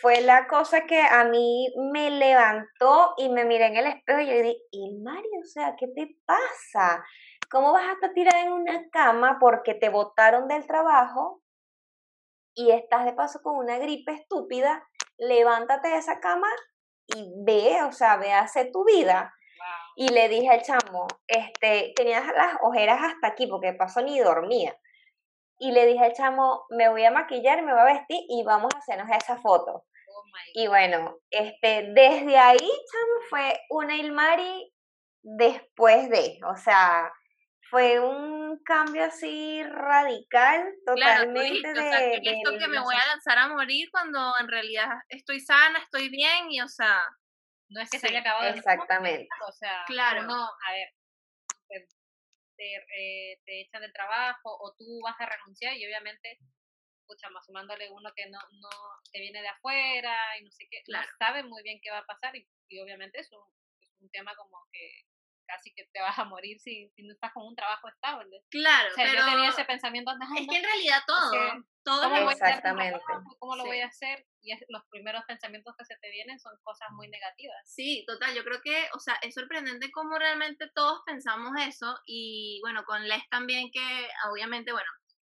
[0.01, 4.27] fue la cosa que a mí me levantó y me miré en el espejo y
[4.27, 5.39] yo dije, ¿y Mario?
[5.41, 7.03] O sea, ¿qué te pasa?
[7.51, 11.41] ¿Cómo vas a estar tirada en una cama porque te botaron del trabajo
[12.55, 14.87] y estás de paso con una gripe estúpida?
[15.17, 16.47] Levántate de esa cama
[17.15, 19.33] y ve, o sea, ve hace tu vida.
[19.95, 24.77] Y le dije al chamo, este, tenías las ojeras hasta aquí porque pasó ni dormía.
[25.57, 28.73] Y le dije al chamo, me voy a maquillar, me voy a vestir y vamos
[28.73, 29.71] a hacernos esa foto.
[29.73, 34.73] Oh y bueno, este, desde ahí, chamo, fue una Ilmari
[35.21, 37.11] después de, o sea,
[37.69, 43.07] fue un cambio así radical, totalmente de, o sea, que esto que me voy a
[43.07, 47.01] lanzar a morir cuando en realidad estoy sana, estoy bien y, o sea,
[47.69, 48.53] no es que se haya acabado.
[48.53, 49.27] Exactamente.
[49.47, 50.23] o sea, claro.
[50.23, 50.89] No, a ver,
[52.57, 56.39] te, eh, te, echan de trabajo o tú vas a renunciar y obviamente
[57.01, 58.69] escucha, más sumándole uno que no, no
[59.11, 61.07] te viene de afuera y no sé qué, claro.
[61.17, 63.43] sabe muy bien qué va a pasar y, y obviamente es un,
[63.81, 65.08] es un tema como que
[65.49, 68.43] casi que te vas a morir si, si no estás con un trabajo estable.
[68.49, 71.31] Claro, o sea, pero yo tenía ese pensamiento Es que en realidad todo,
[71.83, 72.99] todo ¿cómo Exactamente.
[73.39, 74.25] ¿Cómo lo voy a hacer?
[74.41, 77.57] Y es, los primeros pensamientos que se te vienen son cosas muy negativas.
[77.65, 82.59] Sí, total, yo creo que, o sea, es sorprendente cómo realmente todos pensamos eso y
[82.61, 84.89] bueno, con Les también que obviamente, bueno,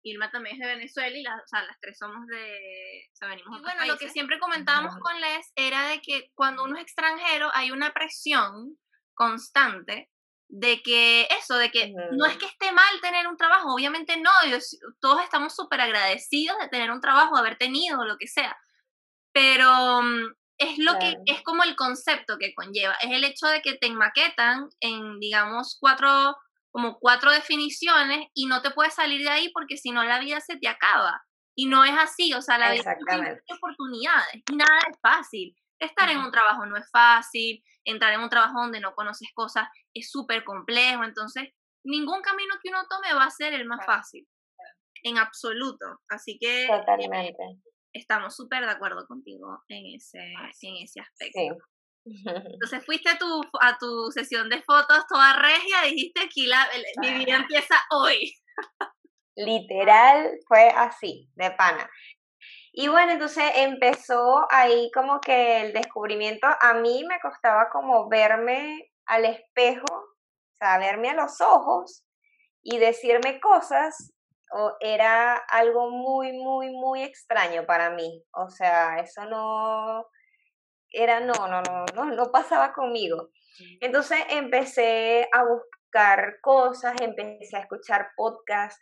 [0.04, 3.28] Irma también es de Venezuela y las, o sea, las tres somos de, o sea,
[3.28, 6.84] venimos Y bueno, lo que siempre comentábamos con Les era de que cuando uno es
[6.84, 8.78] extranjero hay una presión
[9.21, 10.10] constante
[10.49, 14.31] de que eso, de que no es que esté mal tener un trabajo, obviamente no,
[14.99, 18.57] todos estamos súper agradecidos de tener un trabajo, haber tenido, lo que sea,
[19.31, 23.62] pero mm, es lo que, es como el concepto que conlleva, es el hecho de
[23.62, 26.36] que te maquetan en, digamos, cuatro,
[26.71, 30.41] como cuatro definiciones y no te puedes salir de ahí porque si no la vida
[30.41, 31.23] se te acaba.
[31.55, 35.55] Y no es así, o sea, la vida tiene oportunidades, nada es fácil.
[35.79, 39.67] Estar en un trabajo no es fácil, entrar en un trabajo donde no conoces cosas
[39.94, 41.50] es súper complejo, entonces
[41.84, 44.28] ningún camino que uno tome va a ser el más fácil,
[45.04, 45.86] en absoluto.
[46.10, 47.44] Así que Totalmente.
[47.94, 51.58] estamos súper de acuerdo contigo en ese, en ese aspecto.
[52.54, 56.67] Entonces fuiste a tu, a tu sesión de fotos toda regia, dijiste que la,
[57.00, 58.34] mi vida empieza hoy.
[59.36, 61.89] Literal fue así, de pana.
[62.73, 68.89] Y bueno, entonces empezó ahí como que el descubrimiento, a mí me costaba como verme
[69.05, 72.05] al espejo, o sea, verme a los ojos
[72.63, 74.13] y decirme cosas,
[74.53, 78.23] o era algo muy, muy, muy extraño para mí.
[78.34, 80.05] O sea, eso no,
[80.91, 83.29] era, no, no, no, no, no pasaba conmigo.
[83.81, 88.79] Entonces empecé a buscar cosas, empecé a escuchar podcasts,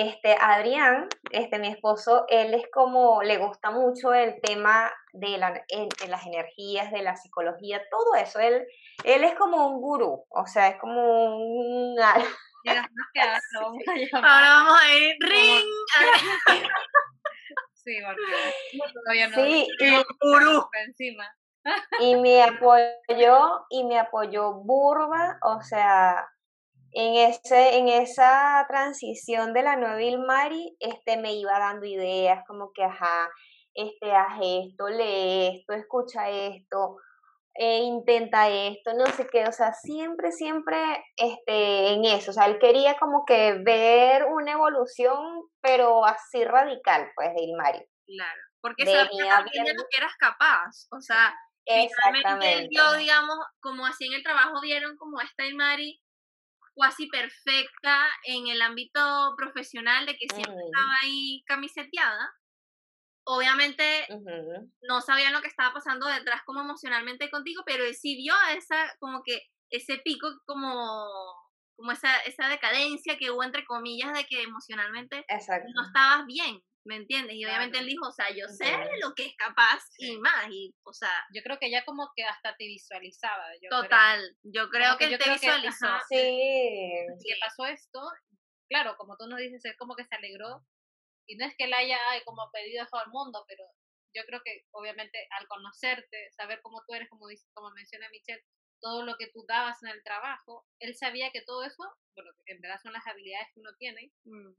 [0.00, 5.52] este, Adrián, este, mi esposo, él es como, le gusta mucho el tema de, la,
[5.52, 8.38] de las energías, de la psicología, todo eso.
[8.38, 8.64] Él,
[9.04, 11.96] él es como un gurú, o sea, es como un...
[14.12, 15.66] Ahora vamos a ir ring.
[17.72, 19.34] sí, porque todavía no.
[19.34, 20.68] Sí, y, gurú.
[20.86, 21.34] encima.
[22.00, 26.28] y me apoyó, y me apoyó Burba, o sea,
[26.92, 32.72] en, ese, en esa transición de la nueva Ilmari, este, me iba dando ideas como
[32.72, 33.28] que, ajá,
[33.74, 36.96] este, haz esto, lee esto, escucha esto,
[37.54, 42.46] eh, intenta esto, no sé qué, o sea, siempre, siempre este, en eso, o sea,
[42.46, 47.84] él quería como que ver una evolución, pero así radical, pues, de Ilmari.
[48.06, 51.34] Claro, porque sabía también de lo que eras capaz, o sea,
[51.66, 56.00] finalmente yo, digamos, como así en el trabajo vieron como esta Ilmari
[56.80, 60.66] casi perfecta en el ámbito profesional de que siempre mm.
[60.66, 62.30] estaba ahí camiseteada,
[63.24, 64.06] obviamente
[64.82, 69.22] no sabían lo que estaba pasando detrás como emocionalmente contigo, pero sí vio esa, como
[69.22, 71.06] que ese pico como,
[71.76, 75.26] como esa, esa decadencia que hubo entre comillas de que emocionalmente
[75.74, 77.36] no estabas bien, ¿me entiendes?
[77.36, 78.70] Y obviamente él dijo, o sea, yo sé
[79.02, 81.10] lo que es capaz y más, y, o sea...
[81.34, 83.44] Yo creo que ella como que hasta te visualizaba.
[83.68, 85.86] total, yo creo que él te visualizó.
[86.08, 87.06] sí.
[87.24, 88.00] ¿Qué pasó esto?
[88.68, 90.64] Claro, como tú nos dices, es como que se alegró
[91.26, 93.64] y no es que él haya como pedido a todo el mundo, pero
[94.14, 98.42] yo creo que obviamente al conocerte, saber cómo tú eres, como, dice, como menciona Michelle,
[98.80, 101.82] todo lo que tú dabas en el trabajo, él sabía que todo eso,
[102.14, 104.52] bueno, en verdad son las habilidades que uno tiene, mm.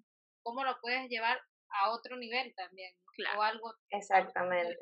[0.44, 2.94] cómo lo puedes llevar a otro nivel también,
[3.38, 4.78] o algo exactamente.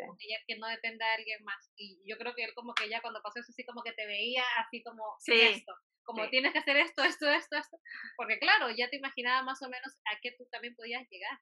[0.47, 1.71] que no dependa de alguien más.
[1.75, 4.05] Y yo creo que él como que ya cuando pasó eso así como que te
[4.05, 5.73] veía así como esto
[6.03, 7.77] como tienes que hacer esto esto esto esto
[8.15, 11.37] porque claro ya te imaginaba más o menos a qué tú también podías llegar.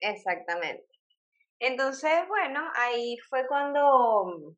[0.00, 0.84] Exactamente.
[1.58, 4.56] Entonces, bueno, ahí fue cuando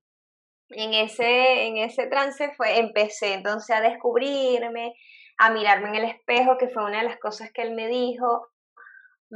[0.71, 4.95] en ese, en ese trance fue, empecé entonces a descubrirme,
[5.37, 8.49] a mirarme en el espejo, que fue una de las cosas que él me dijo,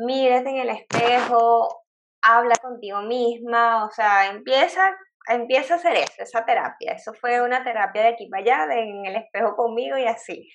[0.07, 1.83] mírate en el espejo,
[2.23, 4.97] habla contigo misma, o sea, empieza,
[5.29, 6.93] empieza a hacer eso, esa terapia.
[6.93, 10.49] Eso fue una terapia de aquí para allá, de, en el espejo conmigo y así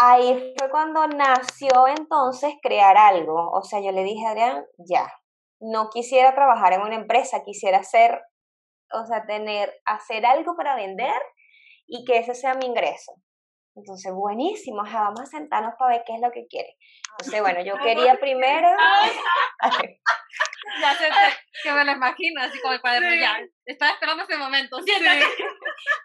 [0.00, 3.50] ahí fue cuando nació entonces crear algo.
[3.52, 5.12] O sea, yo le dije a Adrián, ya,
[5.60, 8.18] no quisiera trabajar en una empresa, quisiera hacer,
[8.92, 11.20] o sea, tener, hacer algo para vender
[11.86, 13.12] y que ese sea mi ingreso.
[13.80, 16.76] Entonces, buenísimo, vamos a sentarnos para ver qué es lo que quiere.
[17.12, 18.68] Entonces, bueno, yo quería primero...
[20.80, 21.08] ya sé
[21.62, 24.78] que me lo imagino, así como el cuaderno, ya, estaba esperando ese momento,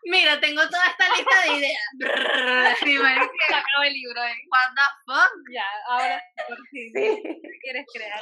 [0.06, 2.80] Mira, tengo toda esta lista de ideas.
[2.80, 4.36] sí, que acabo el libro, ¿eh?
[4.50, 5.32] What the fuck?
[5.52, 7.22] Ya, ahora por fin, sí.
[7.24, 8.20] ¿qué quieres crear?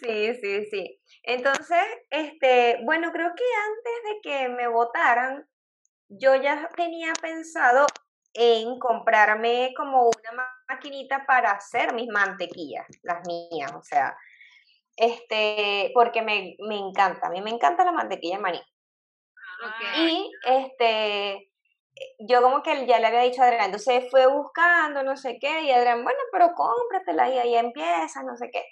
[0.00, 1.00] Sí, sí, sí.
[1.22, 5.48] Entonces, este, bueno, creo que antes de que me votaran,
[6.08, 7.86] yo ya tenía pensado
[8.34, 14.16] en comprarme como una maquinita para hacer mis mantequillas, las mías, o sea,
[14.96, 18.62] este, porque me, me encanta, a mí me encanta la mantequilla de maní.
[19.96, 21.50] Y este,
[22.20, 25.62] yo como que ya le había dicho a Adrián, entonces fue buscando, no sé qué,
[25.62, 28.64] y Adrián, bueno, pero cómpratela y ahí empieza, no sé qué.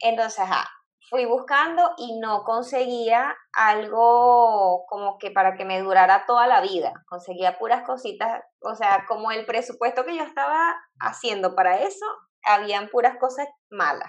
[0.00, 0.68] Entonces, ajá,
[1.12, 6.94] fui buscando y no conseguía algo como que para que me durara toda la vida.
[7.06, 12.06] Conseguía puras cositas, o sea, como el presupuesto que yo estaba haciendo para eso,
[12.44, 14.08] habían puras cosas malas.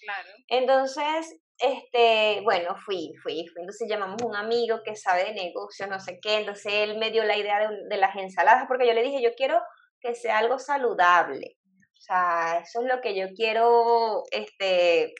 [0.00, 0.28] Claro.
[0.48, 3.60] Entonces, este, bueno, fui, fui, fui.
[3.60, 6.38] Entonces llamamos a un amigo que sabe de negocios, no sé qué.
[6.38, 9.34] Entonces él me dio la idea de, de las ensaladas, porque yo le dije, yo
[9.36, 9.60] quiero
[10.00, 11.58] que sea algo saludable.
[11.92, 15.12] O sea, eso es lo que yo quiero, este,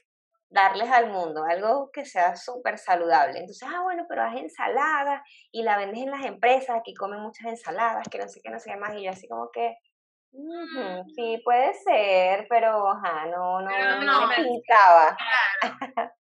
[0.50, 3.38] darles al mundo, algo que sea súper saludable.
[3.40, 7.46] Entonces, ah, bueno, pero haz ensalada y la vendes en las empresas, aquí comen muchas
[7.46, 9.76] ensaladas, que no sé qué, no sé qué más, y yo así como que,
[11.14, 15.16] sí, puede ser, pero ajá, no, no, no, me pintaba.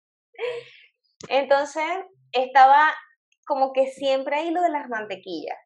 [1.28, 1.84] Entonces,
[2.32, 2.92] estaba
[3.46, 5.58] como que siempre ahí lo de las mantequillas.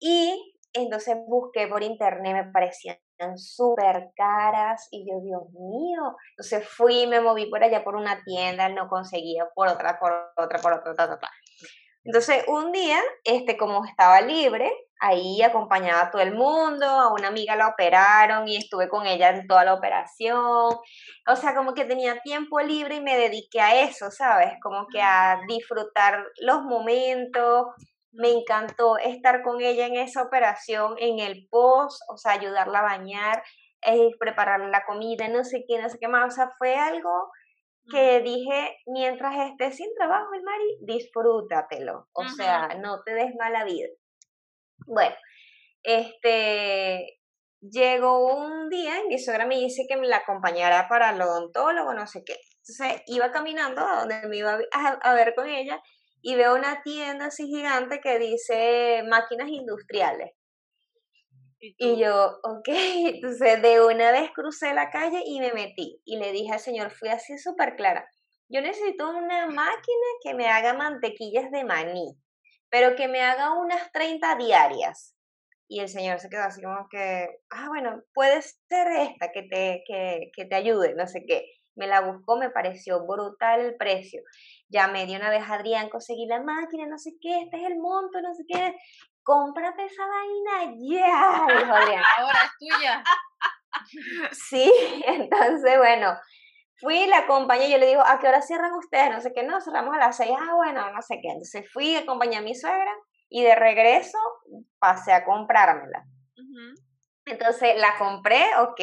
[0.00, 2.98] Y entonces busqué por internet, me parecían
[3.36, 8.68] súper caras y yo, Dios mío, entonces fui, me moví por allá por una tienda,
[8.68, 11.30] no conseguía por otra, por otra, por otra, ta, ta, ta.
[12.04, 17.28] Entonces un día, este, como estaba libre, ahí acompañaba a todo el mundo, a una
[17.28, 21.84] amiga la operaron y estuve con ella en toda la operación, o sea, como que
[21.84, 24.52] tenía tiempo libre y me dediqué a eso, ¿sabes?
[24.62, 27.66] Como que a disfrutar los momentos,
[28.14, 32.82] me encantó estar con ella en esa operación, en el post, o sea, ayudarla a
[32.82, 33.42] bañar,
[33.82, 37.30] eh, prepararle la comida, no sé qué, no sé qué más, o sea, fue algo
[37.90, 43.64] que dije, mientras estés sin trabajo, el Mari, disfrútatelo, o sea, no te des mala
[43.64, 43.88] vida.
[44.86, 45.14] Bueno,
[45.82, 47.20] este,
[47.60, 51.92] llegó un día y mi suegra me dice que me la acompañara para el odontólogo,
[51.92, 52.36] no sé qué.
[52.66, 55.82] Entonces iba caminando a donde me iba a ver con ella
[56.26, 60.32] y veo una tienda así gigante que dice máquinas industriales.
[61.60, 66.32] Y, yo, ok, entonces de una vez crucé la calle y me metí y le
[66.32, 68.08] dije al señor, fui así súper clara,
[68.48, 72.16] yo necesito una máquina que me haga mantequillas de maní,
[72.70, 75.14] pero que me haga unas 30 diarias.
[75.68, 79.82] Y el señor se quedó así como que, ah, bueno, puede ser esta que te,
[79.86, 81.44] que, que te ayude, no sé qué.
[81.74, 84.22] Me la buscó, me pareció brutal el precio.
[84.74, 87.78] Ya me dio una vez Adrián, conseguí la máquina, no sé qué, este es el
[87.78, 88.74] monto, no sé qué.
[89.22, 92.02] Cómprate esa vaina ya, dijo Adrián.
[92.18, 93.04] Ahora es tuya.
[94.32, 94.72] Sí,
[95.06, 96.12] entonces, bueno,
[96.80, 99.12] fui, la acompañé, yo le digo, ¿a qué hora cierran ustedes?
[99.12, 101.28] No sé qué, no, cerramos a las seis, ah, bueno, no sé qué.
[101.28, 102.92] Entonces fui, acompañé a mi suegra
[103.28, 104.18] y de regreso
[104.80, 106.04] pasé a comprármela.
[107.26, 108.80] Entonces la compré, ok,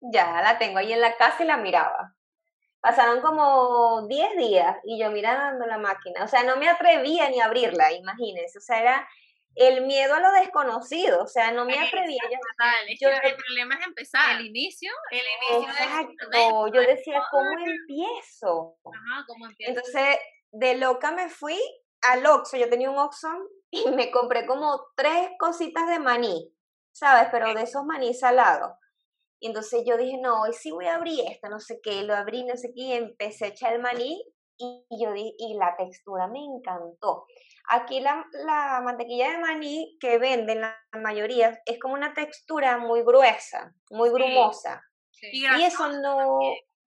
[0.00, 2.14] ya la tengo ahí en la casa y la miraba.
[2.80, 7.40] Pasaron como 10 días y yo mirando la máquina, o sea, no me atrevía ni
[7.40, 9.08] a abrirla, imagínense, o sea, era
[9.54, 12.20] el miedo a lo desconocido, o sea, no me atrevía.
[12.98, 14.40] Yo, el problema es empezar.
[14.40, 14.90] El inicio.
[15.10, 15.20] El
[15.56, 15.72] inicio.
[15.72, 18.78] Exacto, yo decía, ¿cómo empiezo?
[18.84, 19.72] Ajá, ¿cómo empiezo?
[19.72, 20.18] Entonces,
[20.52, 21.58] de loca me fui
[22.02, 23.28] al Oxxo, yo tenía un Oxxo
[23.70, 26.50] y me compré como tres cositas de maní,
[26.92, 27.28] ¿sabes?
[27.30, 28.72] Pero de esos maní salados.
[29.40, 32.14] Y entonces yo dije, no, hoy sí voy a abrir esta, no sé qué, lo
[32.14, 34.22] abrí, no sé qué, y empecé a echar el maní
[34.58, 37.24] y, yo di, y la textura me encantó.
[37.70, 43.02] Aquí la, la, mantequilla de maní que venden la mayoría es como una textura muy
[43.02, 44.82] gruesa, muy grumosa.
[45.32, 46.38] Y, eso no,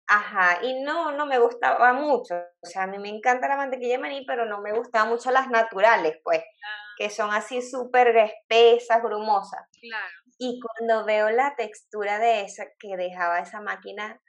[0.07, 2.35] ajá, y no, no me gustaba mucho.
[2.35, 5.31] O sea, a mí me encanta la mantequilla de maní, pero no me gustaban mucho
[5.31, 6.95] las naturales, pues, ah.
[6.99, 9.67] que son así súper espesas, grumosas.
[9.81, 10.24] Claro.
[10.39, 14.21] Y cuando veo la textura de esa que dejaba esa máquina,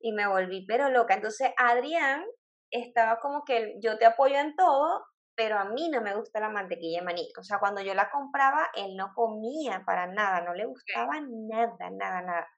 [0.00, 1.14] y me volví pero loca.
[1.14, 2.24] Entonces Adrián
[2.70, 5.04] estaba como que yo te apoyo en todo,
[5.34, 7.28] pero a mí no me gusta la mantequilla de maní.
[7.38, 11.90] O sea, cuando yo la compraba, él no comía para nada, no le gustaba nada,
[11.90, 12.48] nada, nada.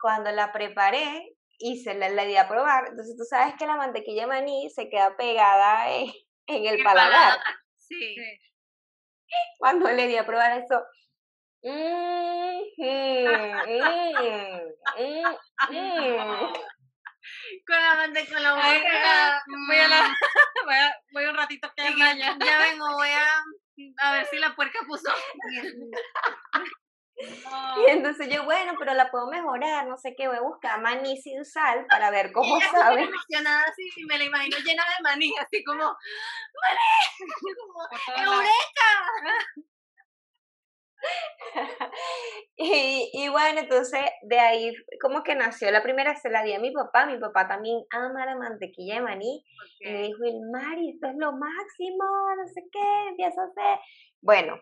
[0.00, 4.22] Cuando la preparé y se la, di a probar, entonces tú sabes que la mantequilla
[4.22, 6.10] de maní se queda pegada en,
[6.46, 7.38] el paladar.
[7.78, 8.16] Sí.
[9.58, 10.82] Cuando le di a probar eso,
[17.66, 19.42] con la manteca, con la boca.
[19.66, 20.16] voy, a la,
[20.64, 23.42] voy, a, voy un ratito que ya, ya vengo, voy a,
[23.98, 25.10] a ver si la puerca puso.
[27.16, 31.16] Y entonces yo, bueno, pero la puedo mejorar, no sé qué, voy a buscar maní
[31.16, 33.04] sin sal para ver cómo sabe.
[33.04, 37.56] emocionada así, y me la imagino llena de maní, así como, ¡Maní!
[37.56, 39.70] Como, ¡Eureka!
[42.56, 46.60] y, y, bueno, entonces de ahí como que nació la primera, se la di a
[46.60, 49.44] mi papá, mi papá también ama la mantequilla de maní,
[49.80, 52.04] y me dijo, el Mari, esto es lo máximo,
[52.36, 53.78] no sé qué, empieza a hacer.
[54.20, 54.58] Bueno,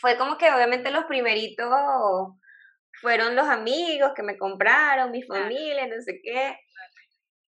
[0.00, 1.68] fue como que obviamente los primeritos
[3.00, 6.58] fueron los amigos que me compraron, mi familia, no sé qué.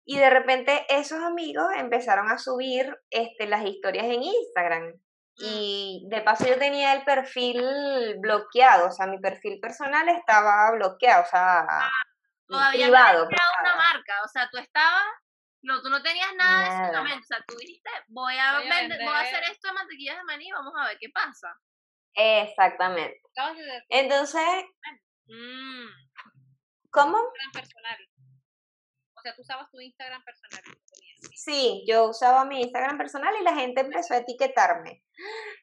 [0.04, 5.00] Y de repente esos amigos empezaron a subir este, las historias en Instagram.
[5.36, 7.62] Y de paso yo tenía el perfil
[8.18, 11.90] bloqueado, o sea, mi perfil personal estaba bloqueado, o sea, ah,
[12.46, 13.24] todavía privado.
[13.24, 15.06] No una marca, o sea, tú estabas,
[15.62, 18.98] no, tú no tenías nada, de ese momento, o sea, tú dijiste, voy a, vender,
[19.02, 21.56] voy a hacer esto de mantequillas de maní, vamos a ver qué pasa.
[22.14, 23.20] Exactamente.
[23.88, 24.64] Entonces,
[25.26, 25.86] mm.
[26.90, 27.18] ¿cómo?
[27.52, 28.09] Personal.
[29.20, 30.62] O sea, tú usabas tu Instagram personal.
[31.34, 35.02] Sí, yo usaba mi Instagram personal y la gente empezó a etiquetarme.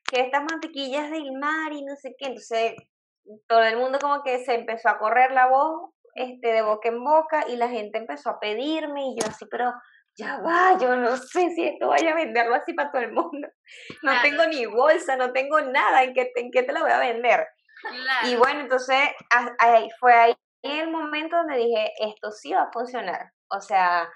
[0.04, 2.28] Que estas mantequillas de Ilmar y no sé qué.
[2.28, 2.76] Entonces,
[3.48, 7.04] todo el mundo como que se empezó a correr la voz este, de boca en
[7.04, 9.74] boca y la gente empezó a pedirme y yo así, pero
[10.16, 13.48] ya va, yo no sé si esto vaya a venderlo así para todo el mundo.
[14.04, 17.00] No tengo ni bolsa, no tengo nada, ¿en qué, en qué te lo voy a
[17.00, 17.48] vender?
[18.24, 18.98] Y bueno, entonces
[19.60, 23.32] ahí, fue ahí el momento donde dije, esto sí va a funcionar.
[23.50, 24.10] O sea,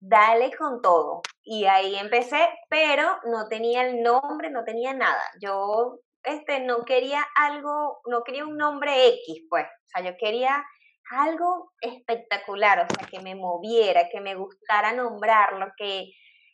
[0.00, 1.22] dale con todo.
[1.42, 5.22] Y ahí empecé, pero no tenía el nombre, no tenía nada.
[5.40, 9.64] Yo este, no quería algo, no quería un nombre X, pues.
[9.64, 10.64] O sea, yo quería
[11.10, 16.12] algo espectacular, o sea, que me moviera, que me gustara nombrarlo, que,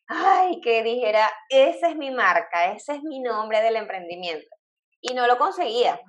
[0.09, 4.49] ay, que dijera, esa es mi marca, ese es mi nombre del emprendimiento.
[5.01, 6.01] Y no lo conseguía.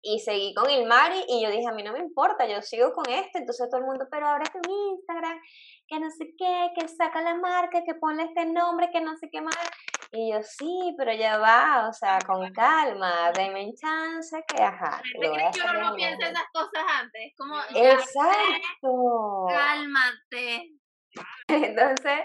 [0.00, 3.10] Y seguí con Ilmari y yo dije, a mí no me importa, yo sigo con
[3.10, 5.40] este, entonces todo el mundo, pero ahora que mi Instagram,
[5.88, 9.28] que no sé qué, que saca la marca, que ponle este nombre, que no sé
[9.30, 9.56] qué más.
[10.12, 15.02] Y yo, sí, pero ya va, o sea, con calma, denme chance, que ajá.
[15.02, 17.32] Que crees que uno no piensa esas cosas antes?
[17.36, 19.46] Como, Exacto.
[19.48, 20.72] cálmate.
[21.48, 22.20] Entonces,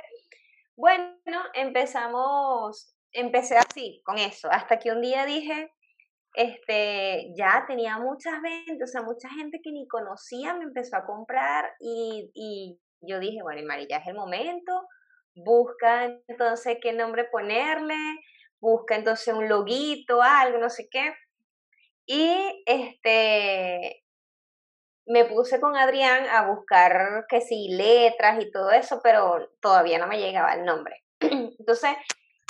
[0.75, 5.73] bueno, empezamos, empecé así, con eso, hasta que un día dije,
[6.33, 11.05] este, ya tenía muchas ventas, o sea, mucha gente que ni conocía me empezó a
[11.05, 14.87] comprar y, y yo dije, bueno, y Mari, ya es el momento,
[15.35, 17.95] busca entonces qué nombre ponerle,
[18.59, 21.13] busca entonces un loguito, algo, no sé qué.
[22.05, 24.03] Y este,
[25.05, 30.07] me puse con Adrián a buscar que sí, letras y todo eso, pero todavía no
[30.07, 31.03] me llegaba el nombre.
[31.19, 31.91] Entonces,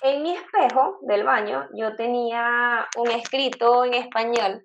[0.03, 4.63] en mi espejo del baño yo tenía un escrito en español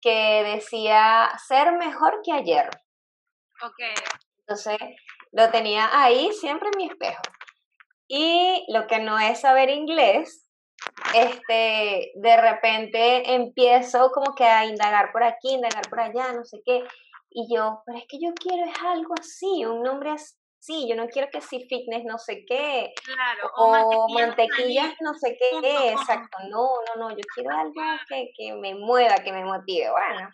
[0.00, 2.68] que decía ser mejor que ayer.
[3.62, 3.78] Ok.
[4.38, 4.78] Entonces,
[5.30, 7.22] lo tenía ahí siempre en mi espejo.
[8.08, 10.48] Y lo que no es saber inglés,
[11.14, 16.60] este, de repente empiezo como que a indagar por aquí, indagar por allá, no sé
[16.64, 16.82] qué.
[17.30, 20.10] Y yo, pero es que yo quiero es algo así, un nombre
[20.62, 23.50] así, yo no quiero que si fitness no sé qué, Claro.
[23.56, 28.74] o, mantequillas, no sé qué, exacto, no, no, no, yo quiero algo que, que me
[28.74, 30.30] mueva, que me motive, bueno.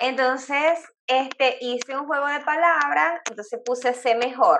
[0.00, 4.58] Entonces, este, hice un juego de palabras, entonces puse sé mejor.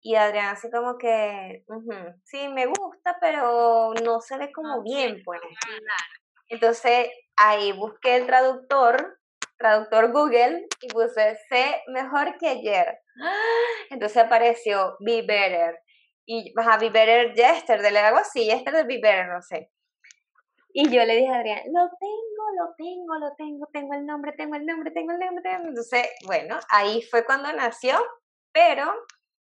[0.00, 1.64] Y Adrián así como que,
[2.24, 5.40] sí, me gusta, pero no se ve como bien, pues.
[6.48, 9.18] Entonces, ahí busqué el traductor
[9.64, 12.98] traductor Google y puse sé mejor que ayer.
[13.90, 15.78] Entonces apareció be better.
[16.26, 19.70] Y a be better yesterday, algo así, yesterday be better, no sé.
[20.72, 24.32] Y yo le dije a Adrián, lo tengo, lo tengo, lo tengo, tengo el nombre,
[24.32, 25.42] tengo el nombre, tengo el nombre.
[25.42, 25.68] Tengo...
[25.68, 27.96] Entonces, bueno, ahí fue cuando nació,
[28.52, 28.92] pero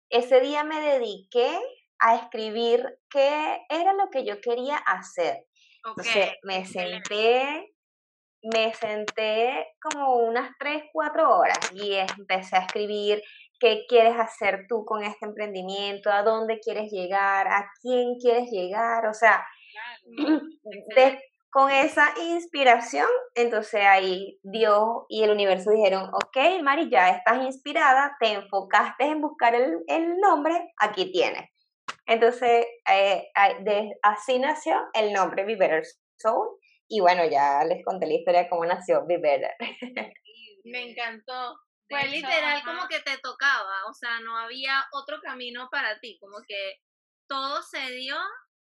[0.10, 1.58] ese día me dediqué
[2.00, 5.46] a escribir qué era lo que yo quería hacer.
[5.86, 7.74] Entonces me senté,
[8.44, 13.22] me senté como unas 3, 4 horas y empecé a escribir
[13.60, 19.06] qué quieres hacer tú con este emprendimiento, a dónde quieres llegar, a quién quieres llegar,
[19.06, 19.46] o sea,
[21.52, 28.16] con esa inspiración, entonces ahí Dios y el universo dijeron, ok, Mari, ya estás inspirada,
[28.20, 31.50] te enfocaste en buscar el, nombre, aquí tienes.
[32.08, 33.30] Entonces, eh,
[34.02, 35.84] así nació el nombre Be Better
[36.18, 36.61] Soul
[36.92, 39.56] y bueno, ya les conté la historia de cómo nació Be Better.
[40.66, 41.58] Me encantó.
[41.90, 46.38] Fue literal como que te tocaba, o sea, no había otro camino para ti, como
[46.48, 46.76] que
[47.28, 48.16] todo se dio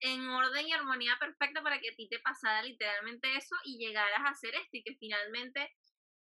[0.01, 4.19] en orden y armonía perfecta para que a ti te pasara literalmente eso y llegaras
[4.19, 5.73] a hacer esto y que finalmente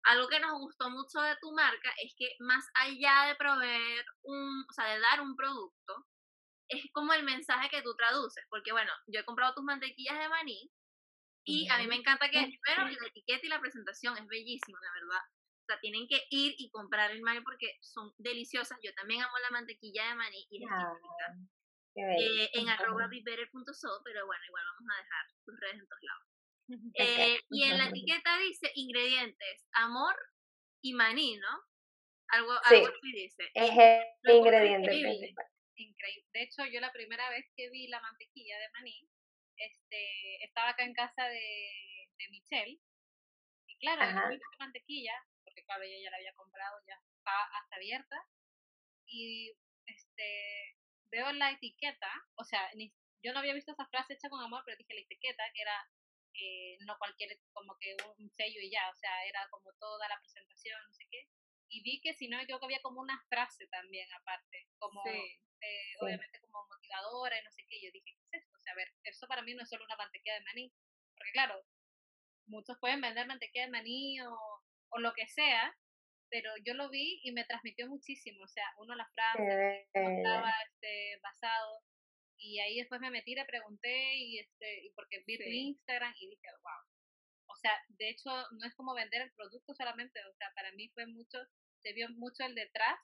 [0.04, 4.66] algo que nos gustó mucho de tu marca es que más allá de proveer un,
[4.70, 6.06] o sea, de dar un producto,
[6.68, 10.30] es como el mensaje que tú traduces, porque bueno, yo he comprado tus mantequillas de
[10.30, 10.72] maní
[11.46, 14.94] y a mí me encanta que, primero, la etiqueta y la presentación es bellísimo, la
[14.94, 15.22] verdad.
[15.64, 18.78] O sea, tienen que ir y comprar el maní porque son deliciosas.
[18.84, 20.94] Yo también amo la mantequilla de maní y es ah,
[21.96, 26.28] eh, en arroba pero bueno, igual vamos a dejar tus redes en todos lados.
[26.96, 30.16] Eh, y en la etiqueta dice ingredientes, amor
[30.82, 31.62] y maní, ¿no?
[32.30, 33.52] Algo, algo así dice.
[33.54, 33.72] Es
[34.24, 35.46] el ingrediente principal.
[35.76, 36.30] Increíble.
[36.34, 39.10] De hecho, yo la primera vez que vi la mantequilla de maní,
[39.58, 42.80] este, estaba acá en casa de, de Michelle,
[43.68, 47.76] y claro, vi la mantequilla, porque claro, ella ya la había comprado, ya estaba hasta
[47.76, 48.16] abierta,
[49.08, 49.54] y
[49.86, 50.78] este
[51.12, 52.72] veo la etiqueta, o sea,
[53.22, 55.78] yo no había visto esa frase hecha con amor, pero dije la etiqueta, que era
[56.34, 60.20] eh, no cualquier, como que un sello y ya, o sea, era como toda la
[60.20, 61.28] presentación, no sé qué.
[61.70, 65.04] Y vi que si no me equivoco había como una frase también aparte, como
[65.64, 67.82] eh, obviamente como motivadora y no sé qué.
[67.82, 68.58] Yo dije, ¿qué es esto?
[68.58, 70.74] O sea, a ver, eso para mí no es solo una mantequilla de maní,
[71.16, 71.64] porque claro,
[72.48, 74.38] muchos pueden vender mantequilla de maní o,
[74.90, 75.76] o lo que sea,
[76.30, 81.20] pero yo lo vi y me transmitió muchísimo, o sea, uno la frase, estaba este,
[81.22, 81.84] basado,
[82.38, 86.30] y ahí después me metí, le pregunté, y este, y porque vi tu Instagram y
[86.30, 86.94] dije, wow.
[87.48, 90.90] O sea, de hecho, no es como vender el producto solamente, o sea, para mí
[90.90, 91.38] fue mucho,
[91.84, 92.98] se vio mucho el detrás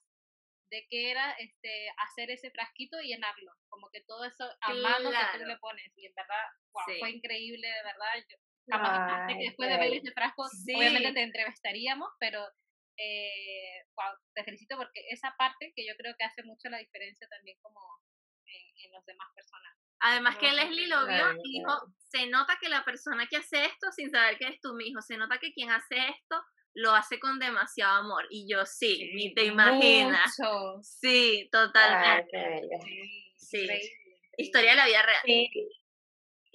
[0.70, 5.10] de que era este hacer ese frasquito y llenarlo, como que todo eso a mano
[5.10, 8.38] que tú le pones, y en verdad, wow, fue increíble, de verdad, yo
[8.70, 12.46] jamás que después de ver ese frasco, obviamente te entrevistaríamos, pero
[12.98, 17.28] eh, wow, te felicito porque esa parte que yo creo que hace mucho la diferencia
[17.30, 17.80] también como
[18.46, 19.74] en, en las demás personas.
[20.02, 21.74] Además que Leslie lo vio y dijo,
[22.10, 25.18] se nota que la persona que hace esto sin saber que es tu hijo, se
[25.18, 26.42] nota que quien hace esto
[26.74, 28.26] lo hace con demasiado amor.
[28.30, 30.36] Y yo sí, ni te imaginas.
[30.82, 32.62] Sí, totalmente.
[33.36, 33.68] sí,
[34.38, 35.22] Historia de la vida real.
[35.26, 35.50] Sí.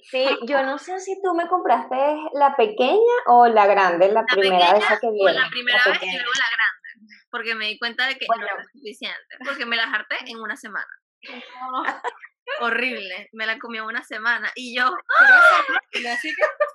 [0.09, 1.95] Sí, yo no sé si tú me compraste
[2.33, 5.23] la pequeña o la grande, la, primera vez que vi.
[5.23, 8.63] La primera vez y luego la grande, porque me di cuenta de que no era
[8.71, 10.87] suficiente, porque me la harté en una semana.
[12.61, 14.85] Horrible, me la comí en una semana y yo...
[14.85, 14.95] no,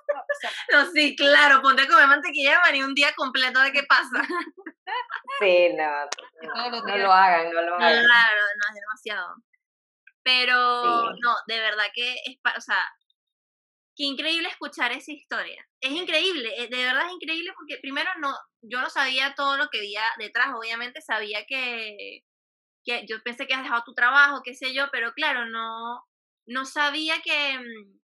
[0.93, 4.23] sí, claro, ponte a comer mantequilla de un día completo de qué pasa.
[5.39, 8.05] Sí, no, no, lo hagan, no lo hagan.
[8.05, 9.35] Claro, no es demasiado.
[10.23, 12.77] Pero no, de verdad que es, o sea,
[13.95, 15.67] qué increíble escuchar esa historia.
[15.79, 19.69] Es increíble, eh, de verdad es increíble porque primero no, yo no sabía todo lo
[19.69, 22.23] que había detrás, obviamente sabía que,
[22.83, 26.03] que yo pensé que has dejado tu trabajo, qué sé yo, pero claro, no,
[26.45, 28.00] no sabía que, mm,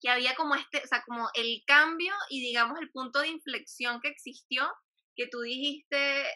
[0.00, 4.00] que había como este, o sea, como el cambio y digamos el punto de inflexión
[4.00, 4.68] que existió,
[5.16, 6.26] que tú dijiste,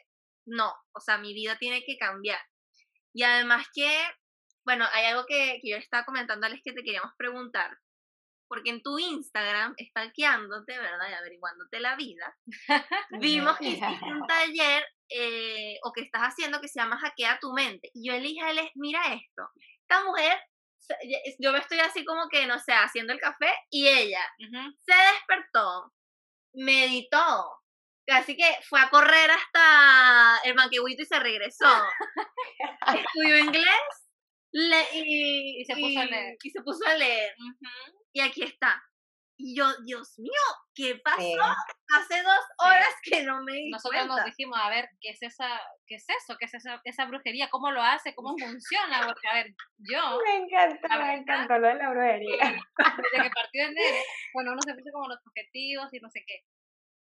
[0.46, 2.40] no, o sea, mi vida tiene que cambiar.
[3.14, 3.90] Y además que,
[4.64, 7.78] bueno, hay algo que, que yo estaba comentando a que te queríamos preguntar,
[8.48, 11.08] porque en tu Instagram, stalkeándote, ¿verdad?
[11.10, 12.36] Y averiguándote la vida,
[13.20, 17.52] vimos que hiciste un taller eh, o que estás haciendo que se llama Hackea tu
[17.52, 17.90] mente.
[17.94, 18.42] Y yo elige,
[18.74, 19.48] mira esto,
[19.80, 20.38] esta mujer,
[21.38, 25.92] yo me estoy así como que, no sé, haciendo el café y ella se despertó,
[26.54, 27.62] meditó,
[28.08, 31.66] Así que fue a correr hasta el manquehuito y se regresó.
[32.96, 33.64] Estudió inglés
[34.92, 36.36] y, se puso a leer.
[36.42, 37.34] Y se puso a leer
[38.12, 38.82] y aquí está.
[39.44, 40.30] Y yo, Dios mío,
[40.72, 41.42] ¿qué pasó?
[41.96, 45.60] Hace dos horas que no me di Nosotros nos dijimos, a ver, ¿qué es esa,
[45.84, 46.36] qué es eso?
[46.38, 47.50] ¿Qué es esa, esa brujería?
[47.50, 48.14] ¿Cómo lo hace?
[48.14, 49.00] ¿Cómo funciona?
[49.16, 49.46] Porque, a ver,
[49.78, 50.20] yo...
[50.24, 52.38] Me encanta, me encantó lo de la brujería.
[53.02, 53.96] Desde que partió enero,
[54.32, 56.44] bueno, uno se puso como los objetivos y no sé qué.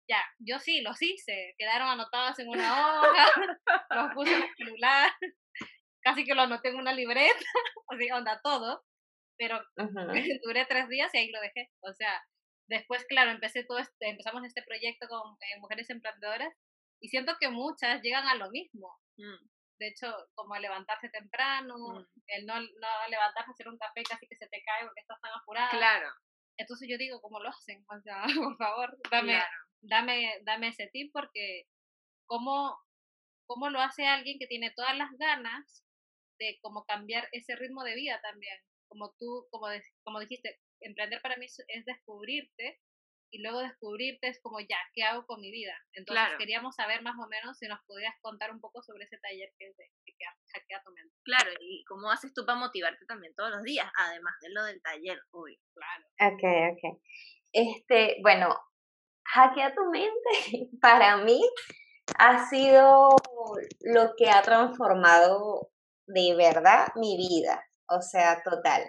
[0.08, 1.56] Ya, yo sí, los hice.
[1.58, 3.26] Quedaron anotados en una hoja,
[3.90, 5.12] los puse en el celular,
[6.02, 7.46] casi que lo anoté en una libreta,
[7.90, 8.86] así, onda, todo
[9.38, 9.62] pero
[10.44, 11.70] duré tres días y ahí lo dejé.
[11.82, 12.22] O sea,
[12.68, 16.54] después, claro, empecé todo este, empezamos este proyecto con eh, mujeres emprendedoras
[17.02, 19.00] y siento que muchas llegan a lo mismo.
[19.18, 19.48] Mm.
[19.80, 22.06] De hecho, como el levantarse temprano, mm.
[22.28, 25.20] el no, no levantarse a hacer un café casi que se te cae porque estás
[25.22, 25.70] tan apurada.
[25.70, 26.10] Claro.
[26.58, 27.86] Entonces yo digo, ¿cómo lo hacen?
[27.90, 29.40] O sea, por favor, dame,
[29.82, 31.68] dame, dame ese tip porque
[32.26, 32.78] ¿cómo,
[33.46, 35.84] ¿cómo lo hace alguien que tiene todas las ganas
[36.40, 38.60] de como cambiar ese ritmo de vida también?
[38.88, 39.68] Como tú, como,
[40.04, 42.80] como dijiste, emprender para mí es, descubrirte
[43.30, 45.74] y luego descubrirte es como ya, ¿qué hago con mi vida?
[45.94, 49.52] Entonces queríamos saber más o menos si nos podías contar un poco sobre ese taller
[49.58, 51.14] que es de que hackea tu mente.
[51.24, 54.82] Claro, y cómo haces tú para motivarte también todos los días, además de lo del
[54.82, 56.34] taller, uy, claro.
[56.34, 57.02] Ok, ok.
[57.52, 58.56] Este, bueno,
[59.26, 61.42] hackea tu mente para mí
[62.18, 63.10] ha sido
[63.82, 65.72] lo que ha transformado
[66.08, 67.67] de verdad mi vida.
[67.90, 68.84] O sea, total.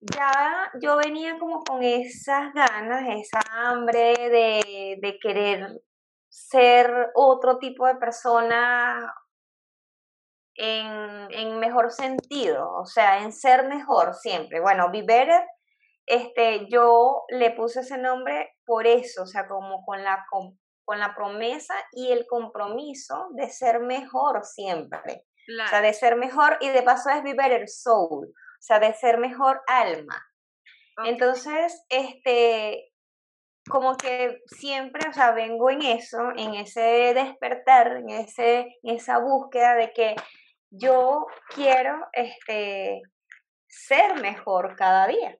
[0.00, 4.14] Ya yo venía como con esas ganas, esa hambre
[5.00, 5.80] de, querer
[6.28, 9.12] ser otro tipo de persona
[10.54, 14.60] en, mejor sentido, o sea, en ser mejor siempre.
[14.60, 15.04] Bueno, Be
[16.06, 21.14] este, yo le puse ese nombre por eso, o sea, como con la, con la
[21.14, 25.27] promesa y el compromiso de ser mejor siempre.
[25.48, 28.92] O sea, de ser mejor y de paso es vivir el soul, o sea, de
[28.94, 30.26] ser mejor alma.
[31.04, 32.92] Entonces, este,
[33.68, 39.18] como que siempre, o sea, vengo en eso, en ese despertar, en, ese, en esa
[39.18, 40.16] búsqueda de que
[40.70, 43.00] yo quiero este,
[43.68, 45.38] ser mejor cada día.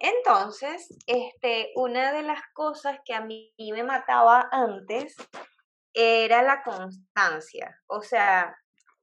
[0.00, 5.16] Entonces, este, una de las cosas que a mí me mataba antes
[5.92, 7.76] era la constancia.
[7.88, 8.56] O sea,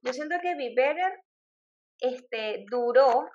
[0.06, 1.20] yo siento que Better
[2.00, 3.28] este, duró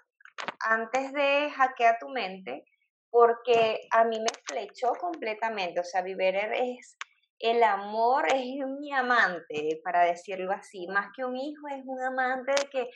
[0.62, 2.64] antes de hackear tu mente
[3.10, 5.82] porque a mí me flechó completamente.
[5.82, 6.98] O sea, Better es
[7.40, 10.88] el amor, es mi amante, para decirlo así.
[10.88, 12.90] Más que un hijo, es un amante de que,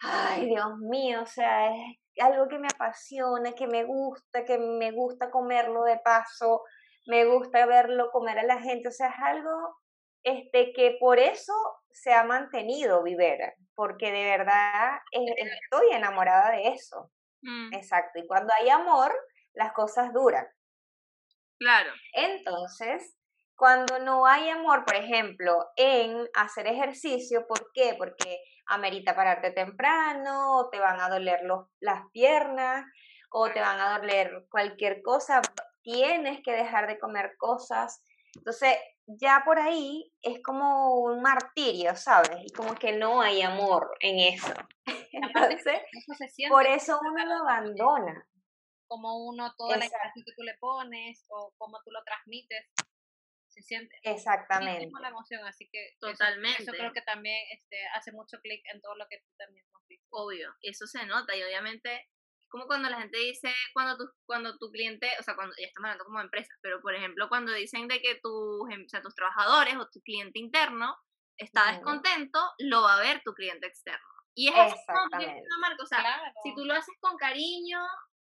[0.00, 4.92] ay, Dios mío, o sea, es algo que me apasiona, que me gusta, que me
[4.92, 6.62] gusta comerlo de paso,
[7.06, 8.88] me gusta verlo comer a la gente.
[8.88, 9.74] O sea, es algo
[10.24, 11.52] este, que por eso
[11.90, 17.10] se ha mantenido Vivera, porque de verdad estoy enamorada de eso.
[17.42, 17.74] Mm.
[17.74, 19.14] Exacto, y cuando hay amor,
[19.52, 20.46] las cosas duran.
[21.58, 21.92] Claro.
[22.14, 23.16] Entonces,
[23.54, 27.94] cuando no hay amor, por ejemplo, en hacer ejercicio, ¿por qué?
[27.96, 32.84] Porque amerita pararte temprano, o te van a doler los, las piernas,
[33.30, 35.40] o te van a doler cualquier cosa,
[35.82, 38.02] tienes que dejar de comer cosas.
[38.34, 42.38] Entonces, ya por ahí es como un martirio, ¿sabes?
[42.44, 44.54] Y como que no hay amor en eso.
[45.12, 45.80] Entonces,
[46.48, 48.26] por eso uno lo abandona.
[48.86, 52.66] Como uno, toda la información que tú le pones o cómo tú lo transmites,
[53.48, 53.96] se siente.
[54.02, 54.90] Exactamente.
[55.00, 56.62] la emoción, así que totalmente.
[56.62, 59.84] Eso, creo que también este, hace mucho clic en todo lo que tú también nos.
[60.16, 62.08] Obvio, eso se nota y obviamente
[62.54, 65.88] como cuando la gente dice, cuando tu, cuando tu cliente, o sea, cuando ya estamos
[65.88, 69.12] hablando como empresas, pero por ejemplo, cuando dicen de que tus, em, o sea, tus
[69.16, 70.96] trabajadores o tu cliente interno
[71.36, 74.06] está descontento, lo va a ver tu cliente externo.
[74.36, 77.80] Y es así como marca, o sea, si tú lo haces con cariño,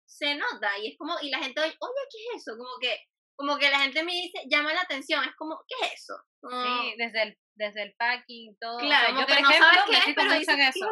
[0.07, 2.59] se nota y es como, y la gente oye, ¿qué es eso?
[2.59, 2.99] Como que,
[3.35, 6.15] como que la gente me dice, llama la atención, es como, ¿qué es eso?
[6.43, 8.77] sí, desde el, desde el packing, todo.
[8.77, 10.87] Claro, yo, por ejemplo, no qué es, pero dicen eso.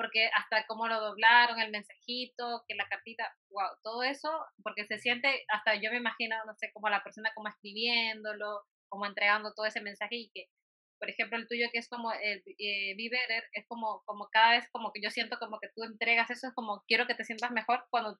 [0.00, 4.30] Porque hasta cómo lo doblaron, el mensajito, que la cartita, wow, todo eso,
[4.62, 9.04] porque se siente, hasta yo me imagino, no sé, como la persona como escribiéndolo, como
[9.04, 10.46] entregando todo ese mensaje y que
[10.98, 12.94] por ejemplo, el tuyo que es como el eh,
[13.52, 16.54] es como, como cada vez como que yo siento como que tú entregas eso, es
[16.54, 18.18] como quiero que te sientas mejor cuando,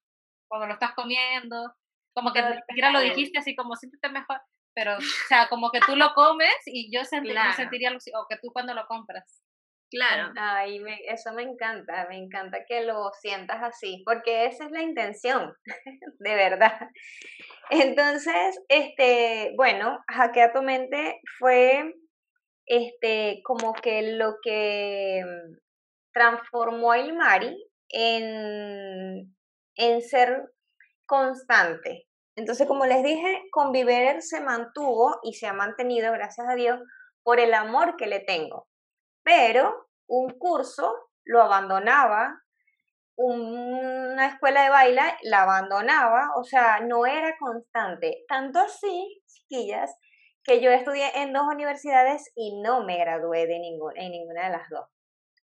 [0.49, 1.75] cuando lo estás comiendo,
[2.15, 4.41] como que ni siquiera lo dijiste así como siéntete mejor,
[4.75, 8.51] pero o sea, como que tú lo comes y yo, sentiría, lo, o que tú
[8.53, 9.43] cuando lo compras.
[9.91, 10.33] Claro.
[10.37, 15.53] Ay, eso me encanta, me encanta que lo sientas así, porque esa es la intención,
[16.21, 16.79] de verdad.
[17.71, 21.93] Entonces, este, bueno, Hackea tu mente fue
[22.67, 25.57] este, como que lo que mm,
[26.13, 27.57] transformó a Ilmari
[27.89, 29.35] en,
[29.75, 30.53] en ser
[31.05, 32.07] constante.
[32.37, 33.73] Entonces, como les dije, con
[34.21, 36.79] se mantuvo y se ha mantenido, gracias a Dios,
[37.25, 38.70] por el amor que le tengo.
[39.23, 42.43] Pero un curso lo abandonaba,
[43.17, 48.25] una escuela de baile la abandonaba, o sea, no era constante.
[48.29, 49.95] Tanto así, chiquillas,
[50.43, 54.51] que yo estudié en dos universidades y no me gradué de ninguna, en ninguna de
[54.51, 54.89] las dos.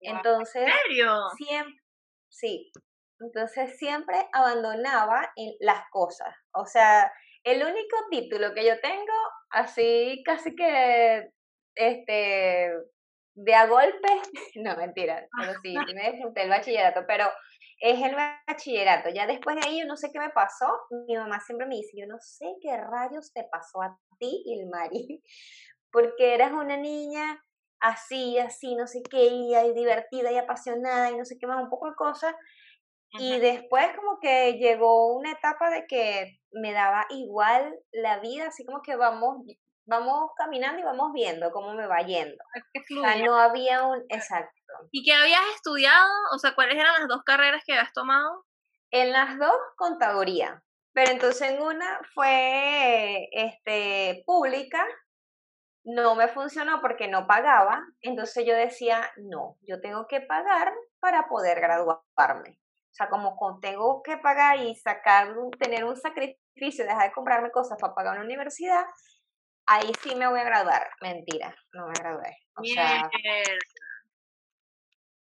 [0.01, 1.15] Entonces, ¿En serio?
[1.37, 1.81] Siempre,
[2.29, 2.71] sí.
[3.19, 6.35] Entonces siempre abandonaba las cosas.
[6.53, 7.11] O sea,
[7.43, 9.13] el único título que yo tengo,
[9.49, 11.29] así casi que,
[11.75, 12.71] este,
[13.35, 14.07] de a golpe,
[14.55, 17.25] no, mentira, pero sí, me disfruté el bachillerato, pero
[17.79, 19.09] es el bachillerato.
[19.09, 20.67] Ya después de ahí yo no sé qué me pasó.
[21.07, 25.21] Mi mamá siempre me dice, yo no sé qué rayos te pasó a ti, Ilmari,
[25.91, 27.43] porque eras una niña
[27.79, 31.69] así, así, no sé qué, y, divertida y apasionada y no sé qué más, un
[31.69, 32.33] poco de cosas.
[33.19, 38.65] Y después como que llegó una etapa de que me daba igual la vida, así
[38.65, 39.45] como que vamos,
[39.85, 42.43] vamos caminando y vamos viendo cómo me va yendo.
[42.97, 44.61] o sea, no había un, exacto.
[44.91, 46.09] ¿Y qué habías estudiado?
[46.33, 48.45] O sea, ¿cuáles eran las dos carreras que habías tomado?
[48.91, 50.63] En las dos, contaduría.
[50.93, 54.85] Pero entonces en una fue este, pública,
[55.83, 61.27] no me funcionó porque no pagaba, entonces yo decía, no, yo tengo que pagar para
[61.27, 62.59] poder graduarme.
[62.91, 67.77] O sea, como tengo que pagar y sacar, tener un sacrificio, dejar de comprarme cosas
[67.81, 68.85] para pagar una universidad,
[69.65, 70.89] ahí sí me voy a graduar.
[71.01, 72.37] Mentira, no me gradué.
[72.55, 73.09] O sea,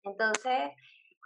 [0.03, 0.71] entonces,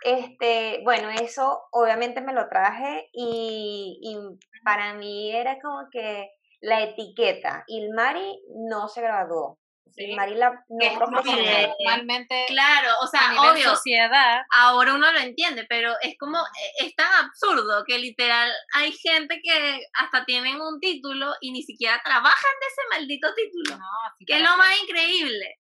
[0.04, 4.18] este, bueno, eso obviamente me lo traje y, y
[4.64, 6.32] para mí era como que
[6.62, 7.64] la etiqueta.
[7.68, 9.60] Ilmari no se graduó.
[9.98, 11.22] Ilmari la no.
[11.24, 14.42] Normalmente, claro, o sea, obvio, sociedad.
[14.56, 19.40] Ahora uno lo entiende, pero es como, e, es tan absurdo que literal hay gente
[19.44, 23.78] que hasta tienen un título y ni siquiera trabajan de ese maldito título.
[23.78, 23.86] No,
[24.26, 25.58] que es lo más increíble.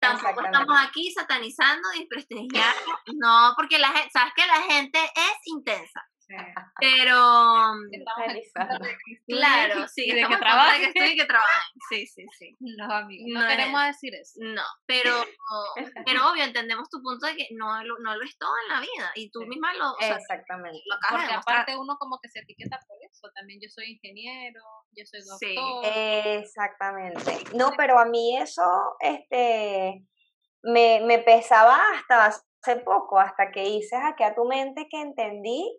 [0.00, 2.80] Tampoco estamos aquí satanizando y desprestigiando.
[3.14, 6.02] No, porque la gente, sabes que la gente es intensa.
[6.80, 7.16] Pero
[9.26, 11.72] claro, sí, de que trabajen, que que trabajen.
[11.88, 12.56] Sí, sí, sí.
[12.60, 14.34] No, amigos, no, queremos decir eso.
[14.40, 15.24] No, pero
[16.06, 19.12] pero obvio entendemos tu punto de que no, no lo es todo en la vida
[19.14, 20.80] y tú misma lo Exactamente.
[21.10, 24.62] Porque aparte uno como que se etiqueta por eso, también yo soy ingeniero,
[24.92, 25.84] yo soy doctor.
[25.84, 27.38] exactamente.
[27.54, 28.62] No, pero a mí eso
[29.00, 30.04] este
[30.62, 35.78] me, me pesaba hasta hace poco, hasta que hice a tu mente que entendí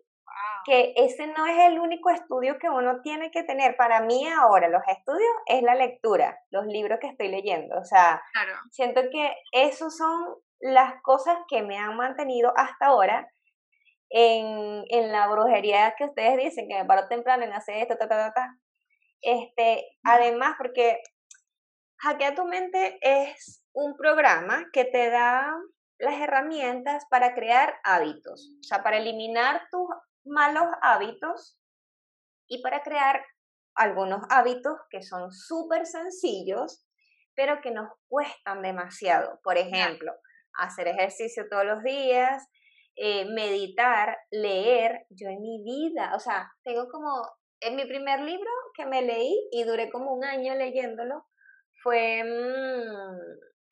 [0.64, 3.76] que ese no es el único estudio que uno tiene que tener.
[3.76, 7.76] Para mí ahora los estudios es la lectura, los libros que estoy leyendo.
[7.78, 8.22] O sea,
[8.70, 13.28] siento que esos son las cosas que me han mantenido hasta ahora
[14.08, 18.08] en, en la brujería que ustedes dicen, que me paro temprano en hacer esto, ta,
[18.08, 18.58] ta, ta, ta.
[19.20, 21.00] Este, además, porque
[21.98, 25.54] Hackea tu mente es un programa que te da
[25.98, 29.88] las herramientas para crear hábitos, o sea, para eliminar tus
[30.24, 31.58] malos hábitos
[32.48, 33.24] y para crear
[33.74, 36.86] algunos hábitos que son súper sencillos,
[37.34, 39.40] pero que nos cuestan demasiado.
[39.42, 40.12] Por ejemplo,
[40.58, 42.46] hacer ejercicio todos los días,
[42.96, 45.06] eh, meditar, leer.
[45.10, 47.22] Yo en mi vida, o sea, tengo como,
[47.60, 51.26] en mi primer libro que me leí y duré como un año leyéndolo,
[51.82, 53.18] fue mmm,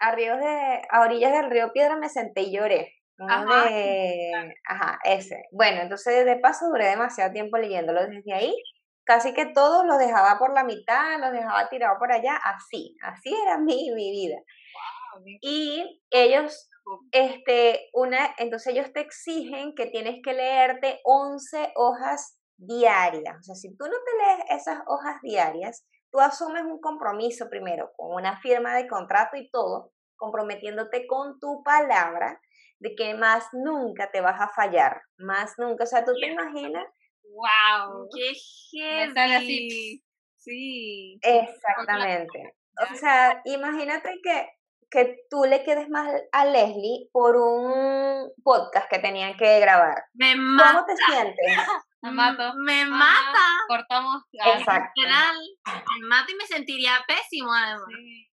[0.00, 2.92] a, ríos de, a orillas del río Piedra me senté y lloré.
[3.28, 3.74] Ajá.
[4.66, 5.44] Ajá, ese.
[5.52, 8.54] Bueno, entonces de paso duré demasiado tiempo leyéndolo desde ahí.
[9.04, 13.34] Casi que todo lo dejaba por la mitad, lo dejaba tirado por allá, así, así
[13.44, 14.36] era mi, mi vida.
[15.40, 16.70] y ellos,
[17.12, 23.36] este, una, entonces ellos te exigen que tienes que leerte 11 hojas diarias.
[23.38, 27.90] O sea, si tú no te lees esas hojas diarias, tú asumes un compromiso primero
[27.96, 32.40] con una firma de contrato y todo, comprometiéndote con tu palabra
[32.82, 35.84] de que más nunca te vas a fallar, más nunca.
[35.84, 36.84] O sea, tú te imaginas.
[37.22, 38.08] ¡Wow!
[38.12, 38.32] ¡Qué
[38.72, 40.02] heavy!
[40.36, 41.18] Sí.
[41.22, 42.56] Exactamente.
[42.90, 44.48] O sea, imagínate que,
[44.90, 50.02] que tú le quedes mal a Leslie por un podcast que tenían que grabar.
[50.14, 50.72] Me mata.
[50.72, 51.36] ¿Cómo te sientes?
[52.02, 52.52] Me mato.
[52.56, 53.46] Me mata.
[53.68, 54.24] Cortamos.
[54.32, 54.90] Exacto.
[55.02, 57.86] me mata y me sentiría pésimo además.
[57.96, 58.31] Sí.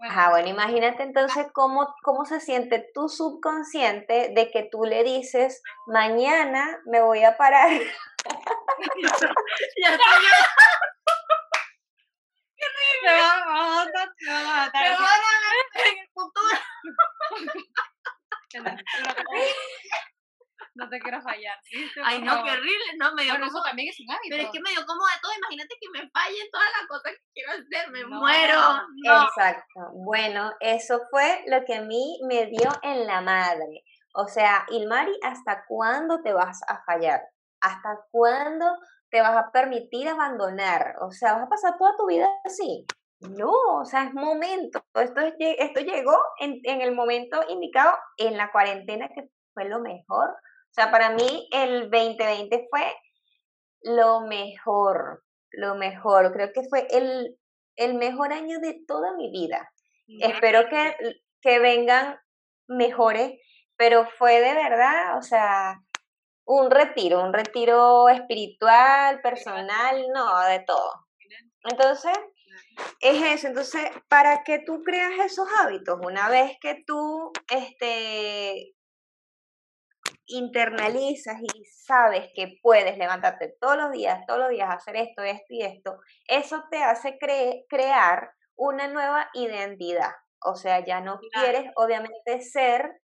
[0.00, 0.30] Bueno.
[0.30, 6.80] bueno, imagínate entonces cómo, cómo se siente tu subconsciente de que tú le dices, mañana
[6.86, 7.68] me voy a parar.
[9.76, 9.90] ya
[13.02, 14.82] Me van a matar, me van a matar.
[14.82, 15.38] Me van a
[15.74, 16.56] ver en el futuro.
[20.74, 21.56] no te quiero fallar.
[22.04, 23.58] Ay, no, qué horrible, no, me dio bueno, como...
[23.58, 24.28] eso también es un hábito.
[24.30, 27.12] Pero es que me dio como de todo, imagínate que me fallen todas las cosas
[27.12, 28.60] que quiero hacer, me muero.
[29.04, 29.24] No.
[29.24, 29.80] Exacto.
[30.04, 33.84] Bueno, eso fue lo que a mí me dio en la madre.
[34.14, 37.22] O sea, Ilmari, ¿hasta cuándo te vas a fallar?
[37.60, 38.66] ¿Hasta cuándo
[39.10, 40.96] te vas a permitir abandonar?
[41.00, 42.86] O sea, ¿vas a pasar toda tu vida así?
[43.20, 44.82] No, o sea, es momento.
[44.94, 50.34] Esto, esto llegó en, en el momento indicado en la cuarentena que fue lo mejor.
[50.70, 52.94] O sea, para mí el 2020 fue
[53.82, 56.32] lo mejor, lo mejor.
[56.32, 57.36] Creo que fue el,
[57.76, 59.70] el mejor año de toda mi vida.
[60.20, 60.96] Espero que,
[61.40, 62.18] que vengan
[62.66, 63.32] mejores,
[63.76, 65.76] pero fue de verdad, o sea,
[66.44, 71.06] un retiro, un retiro espiritual, personal, no, de todo.
[71.64, 72.12] Entonces,
[73.00, 73.46] es eso.
[73.48, 78.74] Entonces, para que tú creas esos hábitos, una vez que tú este,
[80.30, 85.46] internalizas y sabes que puedes levantarte todos los días, todos los días, hacer esto, esto
[85.48, 87.18] y esto, eso te hace
[87.68, 90.12] crear una nueva identidad.
[90.42, 93.00] O sea, ya no quieres obviamente ser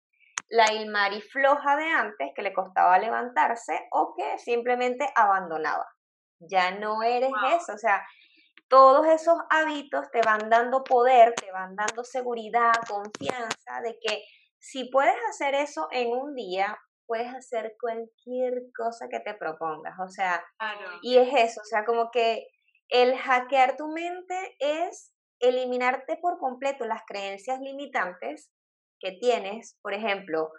[0.49, 5.87] la Ilmari floja de antes que le costaba levantarse o que simplemente abandonaba.
[6.39, 8.07] Ya no eres eso, o sea,
[8.69, 14.25] todos esos hábitos te van dando poder, te van dando seguridad, confianza de que
[14.59, 16.77] si puedes hacer eso en un día,
[17.07, 19.95] puedes hacer cualquier cosa que te propongas.
[20.01, 20.45] O sea,
[21.03, 22.47] y es eso, o sea, como que
[22.89, 28.51] el hackear tu mente es eliminarte por completo las creencias limitantes
[29.01, 29.79] que tienes.
[29.83, 30.51] Por ejemplo,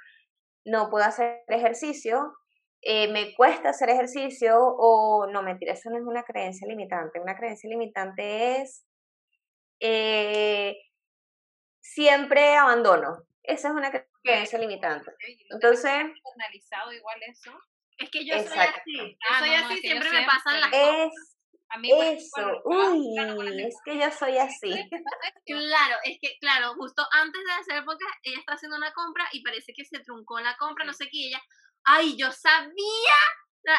[0.66, 2.34] no puedo hacer ejercicio,
[2.82, 7.20] eh, me cuesta hacer ejercicio o no, mentira, eso no es una creencia limitante.
[7.20, 8.86] Una creencia limitante es
[9.80, 10.78] eh,
[11.82, 13.24] siempre abandono.
[13.44, 13.92] Esa es una
[14.28, 15.12] creencia limitante.
[15.50, 15.92] Entonces,
[16.36, 17.52] analizado igual eso.
[17.98, 18.98] Es que yo soy así.
[18.98, 21.38] Yo ah, soy así, siempre, me pasan las cosas.
[21.70, 23.18] A mí, eso, uy,
[23.60, 24.72] es que yo soy así.
[25.46, 29.44] Claro, es que, claro, justo antes de hacer podcast, ella está haciendo una compra y
[29.44, 31.42] parece que se truncó la compra, no sé qué, y ella,
[31.84, 33.18] ay, yo sabía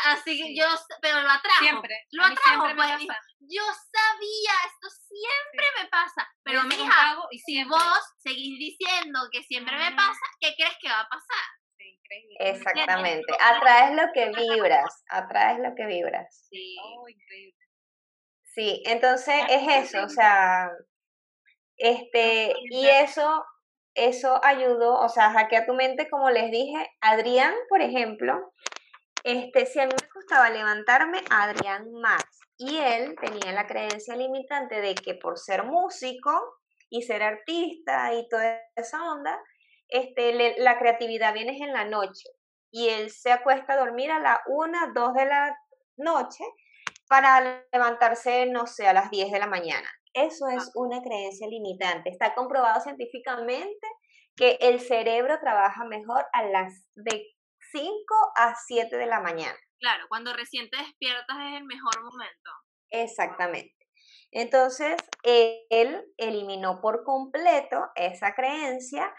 [0.07, 0.67] Así que yo,
[1.01, 1.61] pero lo atrajo.
[1.61, 2.07] Siempre.
[2.13, 2.75] Lo atrajo.
[2.77, 3.07] Pues,
[3.41, 6.29] yo sabía, esto siempre me pasa.
[6.43, 11.01] Pero mija, y si vos seguís diciendo que siempre me pasa, ¿qué crees que va
[11.01, 11.45] a pasar?
[11.81, 12.37] increíble.
[12.41, 13.33] Exactamente.
[13.41, 15.05] Atraes lo que vibras.
[15.09, 16.47] Atraes lo que vibras.
[16.51, 16.77] Sí.
[16.83, 17.55] Oh, increíble.
[18.55, 20.69] Sí, entonces es eso, o sea,
[21.77, 23.45] este, y eso,
[23.95, 28.53] eso ayudó, o sea, hackea tu mente, como les dije, Adrián, por ejemplo,
[29.29, 32.25] este, si a mí me costaba levantarme, Adrián más.
[32.57, 36.31] Y él tenía la creencia limitante de que por ser músico
[36.89, 39.39] y ser artista y toda esa onda,
[39.89, 42.31] este, la creatividad viene en la noche.
[42.71, 45.59] Y él se acuesta a dormir a las 1, 2 de la
[45.99, 46.45] noche
[47.07, 49.89] para levantarse, no sé, a las 10 de la mañana.
[50.15, 50.73] Eso es ah.
[50.75, 52.09] una creencia limitante.
[52.09, 53.87] Está comprobado científicamente
[54.35, 57.27] que el cerebro trabaja mejor a las de
[57.73, 59.59] 5 a 7 de la mañana.
[59.81, 62.51] Claro, cuando recién te despiertas es el mejor momento.
[62.91, 63.75] Exactamente.
[64.31, 69.15] Entonces, él eliminó por completo esa creencia,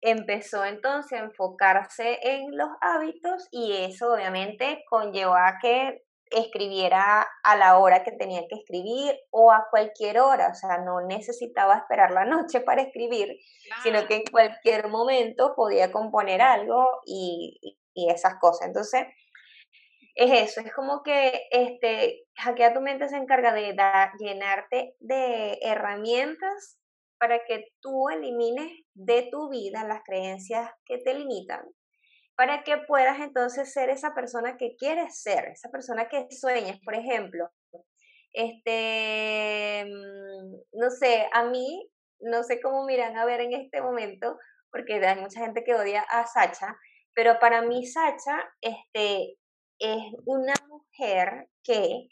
[0.00, 7.56] empezó entonces a enfocarse en los hábitos y eso obviamente conllevó a que escribiera a
[7.56, 12.12] la hora que tenía que escribir o a cualquier hora, o sea, no necesitaba esperar
[12.12, 13.36] la noche para escribir,
[13.82, 17.58] sino que en cualquier momento podía componer algo y,
[17.94, 18.68] y, esas cosas.
[18.68, 19.06] Entonces,
[20.14, 23.76] es eso, es como que este, Hackea tu mente se encarga de
[24.18, 26.78] llenarte de herramientas
[27.18, 31.62] para que tú elimines de tu vida las creencias que te limitan,
[32.36, 36.78] para que puedas entonces ser esa persona que quieres ser, esa persona que sueñas.
[36.84, 37.50] Por ejemplo,
[38.32, 44.38] este, mm, no sé, a mí, no sé cómo miran a ver en este momento,
[44.70, 46.76] porque hay mucha gente que odia a Sacha,
[47.14, 49.36] pero para mí Sacha este,
[49.78, 52.08] es una mujer que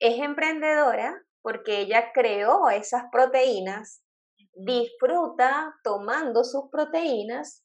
[0.00, 4.02] es emprendedora porque ella creó esas proteínas,
[4.54, 7.64] disfruta tomando sus proteínas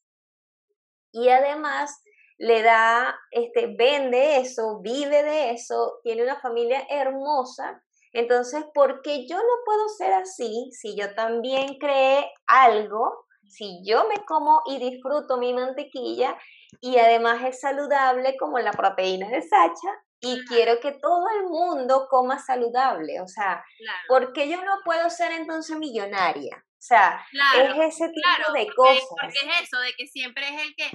[1.14, 2.02] y además
[2.38, 7.82] le da, este, vende eso, vive de eso, tiene una familia hermosa.
[8.12, 13.26] Entonces, ¿por qué yo no puedo ser así si yo también creé algo?
[13.46, 16.36] Si yo me como y disfruto mi mantequilla
[16.80, 22.08] y además es saludable como la proteína de Sacha y quiero que todo el mundo
[22.10, 23.64] coma saludable, o sea,
[24.08, 26.64] ¿por qué yo no puedo ser entonces millonaria?
[26.84, 27.26] O sea,
[27.56, 29.04] es ese tipo de cosas.
[29.08, 30.90] Porque es eso, de que siempre es el que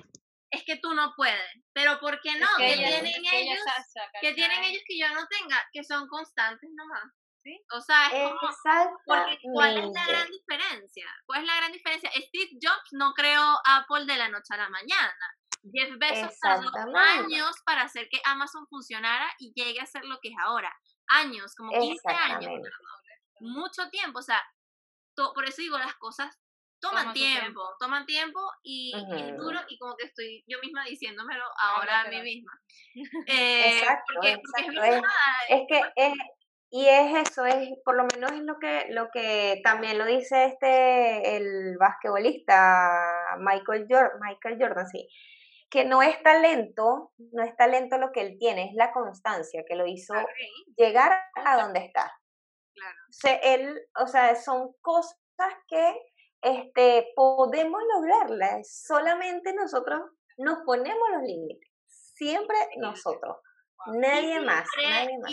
[0.51, 1.63] es que tú no puedes.
[1.73, 2.47] Pero ¿por qué no?
[2.57, 3.59] que, tienen ellos?
[4.21, 5.57] que tienen ellos que yo no tenga?
[5.73, 7.11] Que son constantes nomás.
[7.41, 7.59] ¿Sí?
[7.71, 11.07] O sea, es como, porque ¿cuál es la gran diferencia?
[11.25, 12.11] ¿Cuál es la gran diferencia?
[12.11, 15.37] Steve Jobs no creó Apple de la noche a la mañana.
[15.73, 20.29] Jeff Bezos tardó años para hacer que Amazon funcionara y llegue a ser lo que
[20.29, 20.71] es ahora.
[21.07, 22.51] Años, como 15 años.
[23.39, 24.19] Mucho tiempo.
[24.19, 24.43] O sea,
[25.33, 26.37] por eso digo, las cosas
[26.79, 32.01] toman tiempo, toman tiempo y, es duro y como que estoy yo misma diciéndomelo ahora
[32.01, 32.51] a mí misma.
[33.27, 36.13] Eh, exacto, es, que es,
[36.71, 40.45] y es eso, es por lo menos es lo que, lo que también lo dice
[40.45, 45.07] este, el basquetbolista Michael Jordan, Michael Jordan, sí,
[45.69, 49.75] que no es talento, no es talento lo que él tiene, es la constancia que
[49.75, 50.13] lo hizo
[50.75, 52.18] llegar a donde está.
[52.79, 52.97] Claro.
[53.09, 55.17] O sea, él, o sea, son cosas
[55.67, 56.01] que
[56.41, 60.01] este, podemos lograrlas, solamente nosotros
[60.37, 63.37] nos ponemos los límites, siempre nosotros,
[63.87, 65.31] nadie más, nadie más.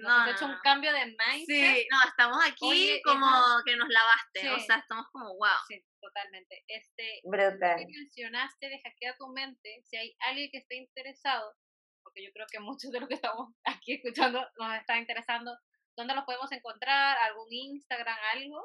[0.00, 1.46] nos no, hecho un cambio de mindset.
[1.46, 3.26] Sí, no, estamos aquí como
[3.64, 5.48] que nos lavaste, o sea, estamos como wow.
[5.68, 6.64] Sí, totalmente.
[6.66, 7.84] Este, Brutal.
[7.86, 11.54] mencionaste de hackear tu mente, si hay alguien que esté interesado,
[12.02, 15.56] porque yo creo que muchos de los que estamos aquí escuchando nos está interesando,
[15.96, 17.16] ¿dónde los podemos encontrar?
[17.18, 18.64] ¿Algún Instagram, algo?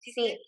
[0.00, 0.38] Sí,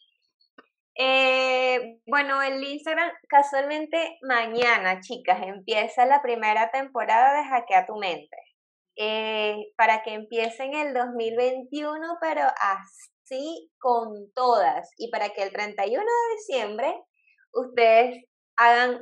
[1.02, 8.36] eh, bueno, el Instagram, casualmente mañana, chicas, empieza la primera temporada de Hackea tu Mente.
[8.96, 14.90] Eh, para que empiecen el 2021, pero así con todas.
[14.98, 16.94] Y para que el 31 de diciembre
[17.54, 18.24] ustedes
[18.56, 18.98] hagan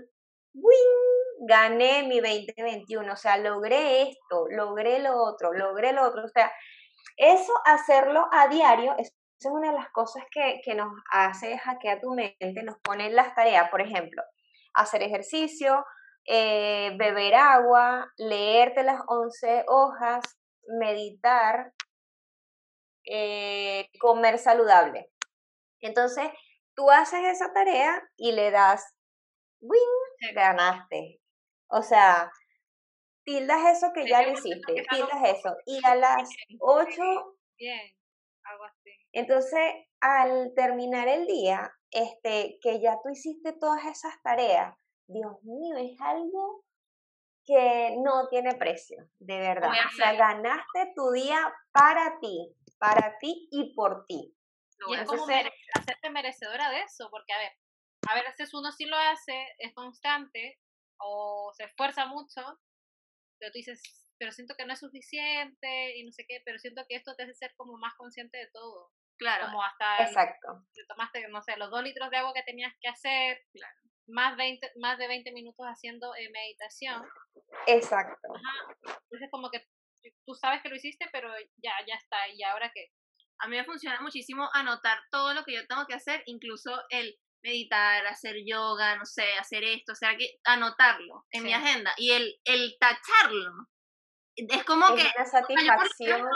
[0.55, 1.49] ¡wing!
[1.49, 6.25] Gané mi 2021, o sea, logré esto, logré lo otro, logré lo otro.
[6.25, 6.53] O sea,
[7.17, 9.13] eso hacerlo a diario es
[9.47, 13.81] una de las cosas que, nos hace hackear tu mente, nos pone las tareas, por
[13.81, 14.23] ejemplo,
[14.75, 15.85] hacer ejercicio,
[16.27, 20.25] eh, beber agua, leerte las 11 hojas,
[20.81, 21.73] meditar,
[23.05, 25.11] eh, comer saludable.
[25.81, 26.29] Entonces,
[26.75, 28.95] tú haces esa tarea y le das,
[29.61, 30.35] ¡wing!
[30.35, 31.21] Ganaste.
[31.69, 32.31] O sea,
[33.29, 35.55] tildas eso que ya lo hiciste, tildas eso.
[35.67, 37.03] Y a las 8...
[37.59, 37.95] Bien,
[38.45, 38.91] algo así.
[39.13, 39.61] Entonces,
[40.01, 44.75] al terminar el día, este, que ya tú hiciste todas esas tareas,
[45.07, 46.65] Dios mío, es algo
[47.45, 49.71] que no tiene precio, de verdad.
[49.71, 54.35] O sea, ganaste tu día para ti, para ti y por ti.
[54.89, 57.53] Y es como hacerte merecedora de eso, porque a ver,
[58.09, 60.59] a veces uno sí lo hace, es constante
[61.01, 62.43] o se esfuerza mucho,
[63.39, 63.83] pero tú dices,
[64.19, 67.25] pero siento que no es suficiente y no sé qué, pero siento que esto te
[67.25, 68.91] hace ser como más consciente de todo.
[69.19, 69.47] Claro.
[69.47, 70.65] Como hasta exacto.
[70.89, 73.75] tomaste, no sé, los dos litros de agua que tenías que hacer, claro.
[74.07, 77.05] más, 20, más de 20 minutos haciendo eh, meditación.
[77.67, 78.29] Exacto.
[78.85, 79.67] Entonces como que
[80.25, 82.87] tú sabes que lo hiciste, pero ya, ya está, ¿y ahora qué?
[83.41, 87.17] A mí me funciona muchísimo anotar todo lo que yo tengo que hacer, incluso el
[87.43, 92.13] meditar, hacer yoga, no sé, hacer esto, o sea, que anotarlo en mi agenda y
[92.13, 93.69] el, el tacharlo
[94.39, 96.29] es como que una satisfacción.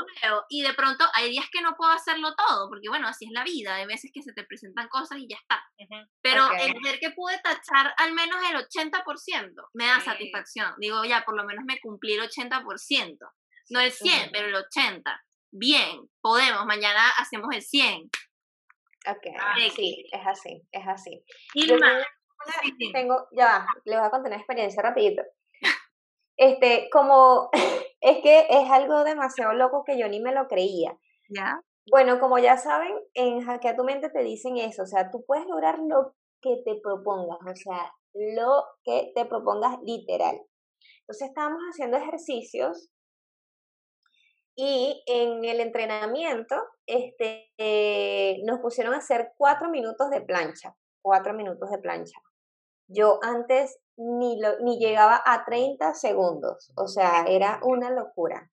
[0.49, 3.45] y de pronto hay días que no puedo hacerlo todo, porque bueno, así es la
[3.45, 5.63] vida, hay veces que se te presentan cosas y ya está.
[6.21, 10.75] Pero el ver que pude tachar al menos el 80% me da satisfacción.
[10.79, 13.19] Digo, ya, por lo menos me cumplí el 80%.
[13.71, 15.25] No el 100, pero el 80.
[15.53, 18.11] Bien, podemos, mañana hacemos el 100.
[19.09, 21.25] Ok, ah, sí, es así, es así.
[21.55, 21.67] Y
[22.93, 25.23] tengo, ya, le voy a contar una experiencia rapidito
[26.43, 27.51] este, como
[28.01, 30.99] es que es algo demasiado loco que yo ni me lo creía.
[31.29, 31.61] ¿Ya?
[31.91, 35.47] Bueno, como ya saben, en Hackea tu mente te dicen eso, o sea, tú puedes
[35.47, 40.41] lograr lo que te propongas, o sea, lo que te propongas literal.
[41.01, 42.92] Entonces estábamos haciendo ejercicios
[44.55, 51.35] y en el entrenamiento este, eh, nos pusieron a hacer cuatro minutos de plancha, cuatro
[51.35, 52.21] minutos de plancha.
[52.89, 58.51] Yo antes ni, lo, ni llegaba a 30 segundos, o sea, era una locura.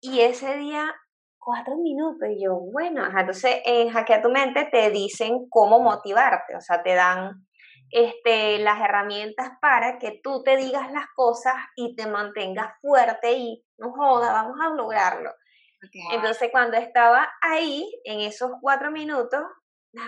[0.00, 0.94] Y ese día,
[1.38, 6.60] cuatro minutos, y yo, bueno, entonces en Hackea tu Mente te dicen cómo motivarte, o
[6.60, 7.47] sea, te dan
[7.90, 13.64] este, las herramientas para que tú te digas las cosas y te mantengas fuerte y
[13.78, 15.30] no joda, vamos a lograrlo.
[16.12, 19.40] Entonces cuando estaba ahí, en esos cuatro minutos,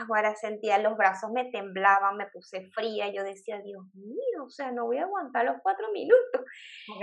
[0.09, 4.73] ahora sentía los brazos me temblaban, me puse fría, yo decía, Dios mío, o sea,
[4.73, 6.43] no voy a aguantar los cuatro minutos.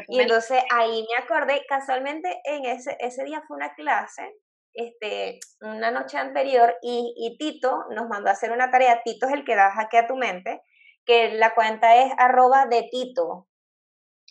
[0.07, 4.35] Y entonces ahí me acordé, casualmente en ese, ese día fue una clase,
[4.77, 9.33] este, una noche anterior, y, y Tito nos mandó a hacer una tarea, Tito es
[9.33, 10.61] el que da jaque a tu mente,
[11.05, 13.47] que la cuenta es arroba de Tito.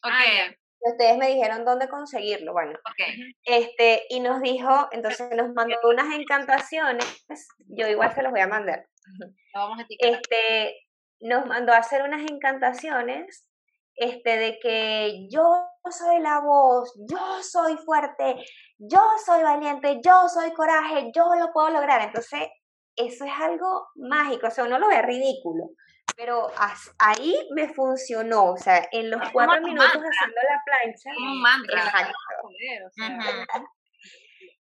[0.02, 0.12] Ok.
[0.12, 2.78] Ah, ustedes me dijeron dónde conseguirlo, bueno.
[3.44, 7.18] Este, y nos dijo, entonces nos mandó unas encantaciones,
[7.58, 8.86] yo igual se los voy a mandar.
[9.52, 10.76] vamos a este,
[11.20, 13.48] nos mandó a hacer unas encantaciones
[13.96, 15.42] este, de que yo
[15.90, 18.36] soy la voz, yo soy fuerte,
[18.78, 22.02] yo soy valiente, yo soy coraje, yo lo puedo lograr.
[22.02, 22.48] Entonces,
[22.96, 25.70] eso es algo mágico, o sea, uno lo ve ridículo,
[26.16, 26.48] pero
[26.98, 31.10] ahí me funcionó, o sea, en los cuatro minutos haciendo la plancha.
[31.18, 32.12] Un mantra.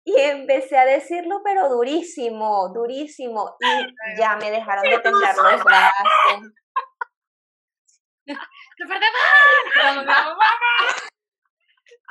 [0.06, 3.56] Y empecé a decirlo, pero durísimo, durísimo.
[3.62, 6.04] Y ya me dejaron de temblar los brazos.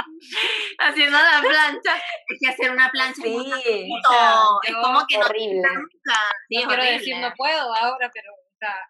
[0.78, 1.96] Haciendo la plancha.
[2.28, 5.62] Es que hacer una plancha sí, es, como que horrible.
[5.62, 6.14] no,
[6.48, 8.32] sí, quiero decir no puedo ahora, pero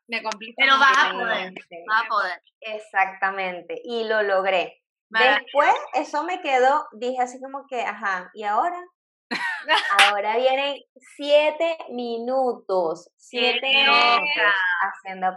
[0.08, 0.54] me complica.
[0.56, 1.54] Pero vas a poder,
[1.88, 2.42] vas a poder.
[2.60, 4.82] Exactamente, y lo logré.
[5.08, 8.80] Después, eso me quedó, dije así como que, ajá, ¿y ahora?
[10.16, 10.76] ahora vienen
[11.16, 14.20] siete minutos, siete minutos
[14.82, 15.34] haciendo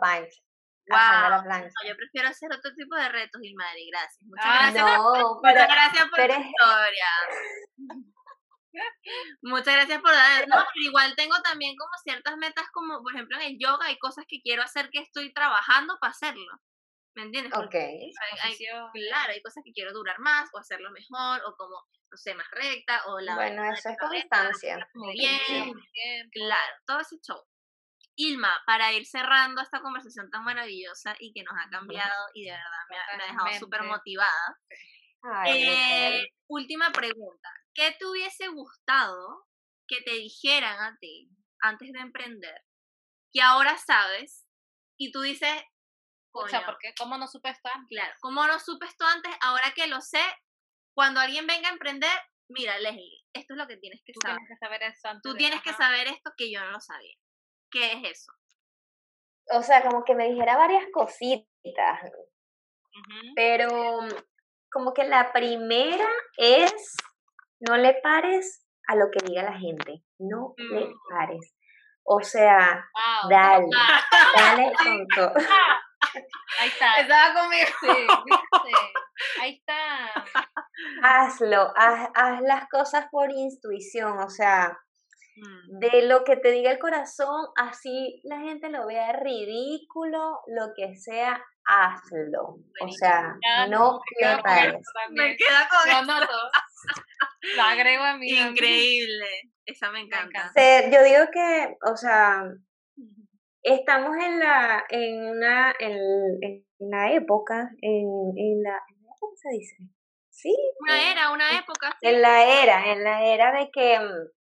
[0.88, 1.74] Haciendo la plancha.
[1.88, 4.22] yo prefiero hacer otro tipo de retos, Ilmari, gracias.
[4.22, 5.00] Muchas ah, gracias.
[5.42, 7.08] muchas gracias por tu historia.
[9.42, 10.48] Muchas gracias por dar.
[10.48, 13.98] No, pero igual tengo también como ciertas metas, como por ejemplo en el yoga, hay
[13.98, 16.60] cosas que quiero hacer que estoy trabajando para hacerlo.
[17.16, 17.54] ¿Me entiendes?
[17.54, 17.72] Ok.
[17.72, 21.76] claro, hay cosas que quiero durar más o hacerlo mejor o como,
[22.12, 23.36] no sé, más recta o la...
[23.36, 24.86] Bueno, eso es constancia.
[24.96, 25.74] Muy bien,
[26.32, 27.42] claro, todo ese show.
[28.18, 32.52] Ilma, para ir cerrando esta conversación tan maravillosa y que nos ha cambiado y de
[32.52, 34.60] verdad me ha, dejado súper motivada.
[35.48, 37.50] Eh, última pregunta.
[37.74, 39.48] ¿Qué te hubiese gustado
[39.88, 41.30] que te dijeran a ti
[41.62, 42.62] antes de emprender?
[43.34, 44.48] Que ahora sabes
[44.98, 45.54] y tú dices,
[46.32, 46.66] o sea,
[46.98, 47.98] ¿cómo no supe esto antes?
[47.98, 49.34] Claro, ¿cómo no supe esto antes?
[49.42, 50.24] Ahora que lo sé,
[50.94, 52.18] cuando alguien venga a emprender,
[52.50, 54.38] mira, Leslie, esto es lo que tienes que tú saber.
[54.38, 57.16] Tienes que saber eso antes tú tienes que saber esto que yo no lo sabía.
[57.76, 58.32] ¿Qué es eso?
[59.52, 62.00] O sea, como que me dijera varias cositas.
[63.36, 64.00] Pero
[64.72, 66.08] como que la primera
[66.38, 66.74] es
[67.60, 70.94] no le pares a lo que diga la gente, no le mm.
[71.10, 71.54] pares.
[72.06, 72.90] O sea,
[73.30, 73.68] dale,
[74.38, 75.34] dale con todo.
[76.60, 76.96] Ahí está.
[77.02, 77.68] Estaba conmigo.
[77.82, 78.72] Sí,
[79.42, 80.24] Ahí está.
[81.04, 84.80] Hazlo, haz, haz, las cosas por intuición, o sea.
[85.36, 90.96] De lo que te diga el corazón, así la gente lo vea ridículo, lo que
[90.96, 92.58] sea, hazlo.
[92.82, 93.36] O sea,
[93.70, 94.82] no le pares.
[95.12, 96.16] Me queda con Lo
[97.58, 98.30] Lo agrego a mí.
[98.30, 99.52] Increíble.
[99.66, 100.52] Esa me encanta.
[100.56, 102.44] yo digo que, o sea,
[103.64, 108.08] estamos en la, en una, en, la época, en,
[108.38, 108.80] en la,
[109.20, 109.76] ¿cómo se dice?
[110.30, 110.54] Sí.
[110.80, 111.98] Una era, una época.
[112.02, 114.35] En la era, en la era de que mm,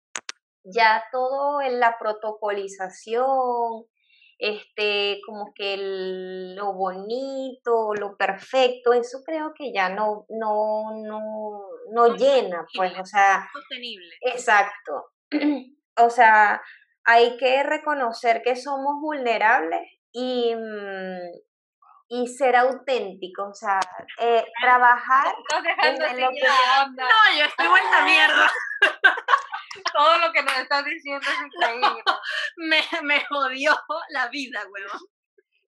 [0.65, 3.85] ya todo en la protocolización,
[4.37, 5.77] este, como que
[6.57, 11.61] lo bonito, lo perfecto, eso creo que ya no, no, no,
[11.91, 13.47] no llena, pues, o sea.
[13.53, 14.09] Sostenible.
[14.21, 15.11] Exacto.
[15.97, 16.61] O sea,
[17.05, 19.79] hay que reconocer que somos vulnerables
[20.11, 21.31] y, mm,
[22.09, 23.79] y ser auténticos, o sea,
[24.19, 25.33] eh, trabajar.
[25.53, 28.51] No, yo estoy vuelta mierda.
[30.36, 32.03] Que nos estás diciendo es increíble.
[32.57, 33.74] me, me jodió
[34.10, 34.99] la vida, huevón.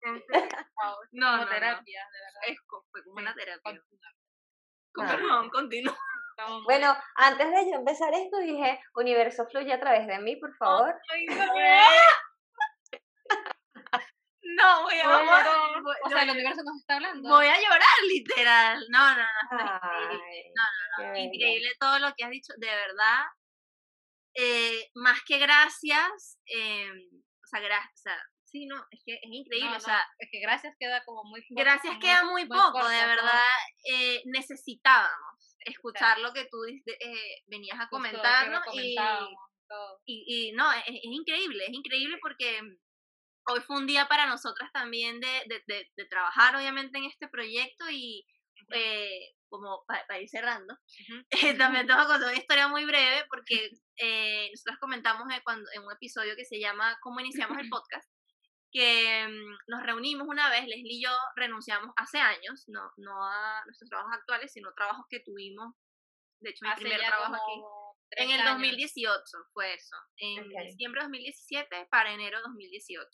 [1.11, 2.41] No, no, terapia, de verdad.
[2.47, 2.57] Es,
[2.91, 3.81] fue como una terapia.
[4.93, 5.97] Perdón, continúa.
[6.63, 10.95] Bueno, antes de yo empezar esto, dije, universo fluye a través de mí, por favor.
[14.41, 15.47] no, voy a llorar.
[16.05, 17.27] O sea, el universo nos está hablando.
[17.29, 18.81] Voy a llorar, literal.
[18.89, 20.13] No, no, no.
[20.13, 20.53] increíble.
[20.55, 21.17] No, no, no.
[21.17, 22.53] Increíble todo lo que has dicho.
[22.57, 23.25] De verdad,
[24.35, 29.29] eh, más que gracias, eh, o sea, gracias, o sea, sí, no, es que es
[29.31, 31.61] increíble, o sea, es que gracias queda como muy poco.
[31.61, 33.43] Gracias queda muy, poco, de verdad,
[33.85, 38.95] eh, necesitábamos escuchar lo que tú eh, venías a comentarnos y,
[40.05, 42.59] y, no, es, increíble, es increíble porque
[43.47, 47.85] hoy fue un día para nosotras también de, de, de, trabajar obviamente en este proyecto
[47.89, 48.25] y
[48.73, 50.77] eh, como para, ir cerrando,
[51.57, 55.83] también te voy a contar una historia muy breve porque eh, nosotros comentamos cuando, en
[55.83, 58.09] un episodio que se llama ¿Cómo iniciamos el podcast?
[58.71, 63.63] que mm, nos reunimos una vez, Leslie y yo renunciamos hace años, no, no a
[63.65, 65.73] nuestros trabajos actuales, sino trabajos que tuvimos,
[66.39, 67.61] de hecho mi primer trabajo aquí.
[68.11, 69.21] En el 2018
[69.53, 73.07] fue eso, en diciembre de 2017 para enero de 2018.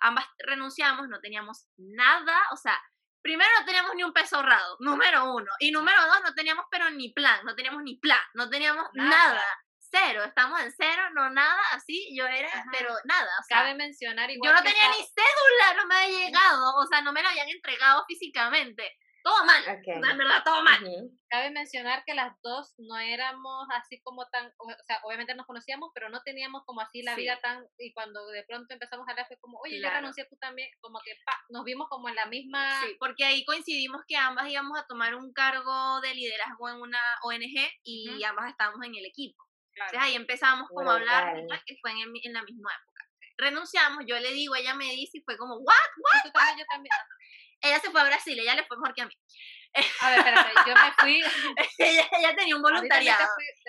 [0.00, 2.78] Ambas renunciamos, no teníamos nada, o sea,
[3.22, 6.90] primero no teníamos ni un peso ahorrado, número uno, y número dos no teníamos pero
[6.90, 9.42] ni plan, no teníamos ni plan, no teníamos nada.
[9.90, 14.30] cero, estamos en cero, no nada, así, yo era, pero nada, o sea, Cabe mencionar
[14.30, 17.28] igual Yo no tenía ni cédula, no me había llegado, o sea, no me lo
[17.28, 18.98] habían entregado físicamente.
[19.22, 20.80] Todo mal, en verdad, todo mal.
[21.28, 25.90] Cabe mencionar que las dos no éramos así como tan, o sea, obviamente nos conocíamos,
[25.92, 29.26] pero no teníamos como así la vida tan, y cuando de pronto empezamos a hablar
[29.26, 32.26] fue como, oye, yo renuncié tú también, como que pa, nos vimos como en la
[32.26, 32.80] misma...
[32.82, 37.00] Sí, porque ahí coincidimos que ambas íbamos a tomar un cargo de liderazgo en una
[37.22, 39.48] ONG y ambas estábamos en el equipo.
[39.78, 41.34] Entonces ahí empezamos como a hablar,
[41.66, 43.04] que fue en, en, la misma época.
[43.36, 45.90] Renunciamos, yo le digo, ella me dice y fue como, ¿what?
[45.98, 46.32] ¿what?
[46.32, 46.90] También, yo también.
[47.60, 49.14] Ella se fue a Brasil, ella le fue mejor que a mí.
[50.00, 51.22] A ver, espérate, yo me fui.
[51.78, 53.28] ella, tenía un voluntariado.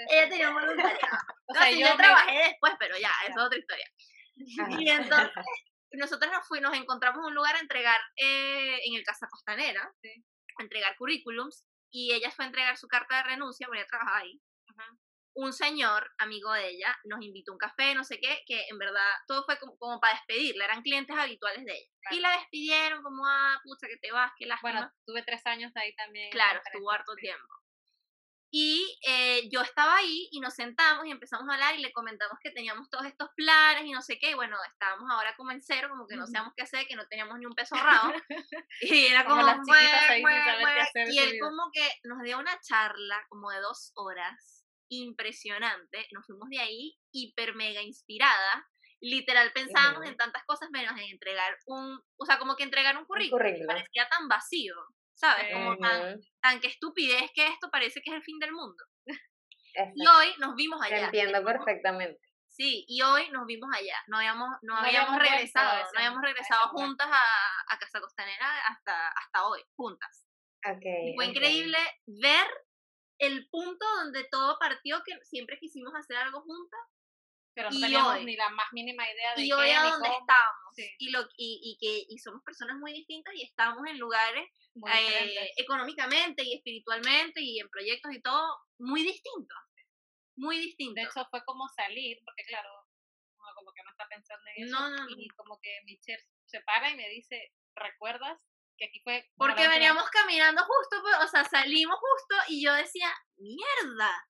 [0.09, 1.17] ella tenía un voluntariado.
[1.47, 3.89] o sea, yo, trabajé después, pero ya, eso es otra historia.
[4.79, 5.31] Y entonces,
[5.91, 10.63] nosotros nos, fuimos, nos encontramos un lugar a entregar eh, en el Casa Costanera, a
[10.63, 14.39] entregar currículums, y ella fue a entregar su carta de renuncia, porque ella trabajaba ahí
[15.39, 18.77] un señor, amigo de ella, nos invitó a un café, no sé qué, que en
[18.77, 21.89] verdad todo fue como, para despedirla, eran clientes habituales de ella.
[22.11, 24.71] Y la despidieron como, ah, pucha, que te vas, que lástima.
[24.71, 26.29] Bueno, tuve tres años ahí también.
[26.31, 27.47] Claro, estuvo harto tiempo.
[28.51, 32.39] Y eh, yo estaba ahí y nos sentamos y empezamos a hablar y le comentamos
[32.41, 34.31] que teníamos todos estos planes y no sé qué.
[34.31, 37.07] Y bueno, estábamos ahora como en cero, como que no sabíamos qué hacer, que no
[37.07, 38.13] teníamos ni un peso ahorrado.
[38.81, 44.58] y era como, y él como que nos dio una charla como de dos horas
[44.89, 46.07] impresionante.
[46.11, 48.67] Nos fuimos de ahí hiper mega inspirada.
[49.01, 53.05] Literal pensábamos en tantas cosas menos en entregar un, o sea, como que entregar un
[53.05, 54.75] currículum, parecía tan vacío,
[55.13, 55.53] ¿sabes?
[55.53, 58.83] Como tan, tan que estupidez que esto parece que es el fin del mundo.
[59.95, 61.05] Y hoy nos vimos allá.
[61.05, 62.19] entiendo perfectamente.
[62.47, 63.95] Sí, y hoy nos vimos allá.
[64.07, 69.47] No habíamos, no, habíamos, regresado, no habíamos regresado juntas a, a, Casa Costanera hasta, hasta
[69.47, 70.27] hoy, juntas.
[70.65, 72.45] Okay, fue increíble ver
[73.19, 76.79] el punto donde todo partió, que siempre quisimos hacer algo juntas.
[77.53, 80.95] Pero no teníamos ni la más mínima idea de y hoy a dónde estamos.
[80.97, 85.51] Y, lo, y, y, que, y somos personas muy distintas y estamos en lugares eh,
[85.57, 89.57] económicamente y espiritualmente y en proyectos y todo muy distintos.
[90.37, 90.95] Muy distintos.
[90.95, 92.69] De hecho, fue como salir, porque claro,
[93.35, 94.79] uno como que no está pensando en eso.
[94.79, 98.39] No, no, Y como que Michelle se para y me dice, ¿recuerdas
[98.79, 99.29] que aquí fue...
[99.37, 104.27] Porque veníamos caminando justo, pues, o sea, salimos justo y yo decía, mierda.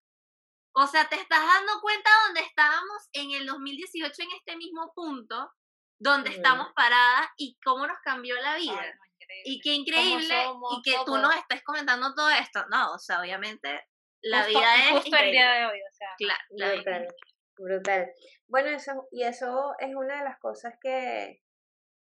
[0.72, 5.52] O sea, te estás dando cuenta donde estábamos en el 2018 en este mismo punto,
[5.98, 8.98] donde estamos paradas y cómo nos cambió la vida.
[9.44, 12.64] y qué increíble y que tú nos estés comentando todo esto.
[12.70, 13.84] No, o sea, obviamente
[14.22, 17.08] la vida es justo el día de hoy, o sea, claro, brutal,
[17.56, 18.12] brutal.
[18.48, 21.42] Bueno, eso y eso es una de las cosas que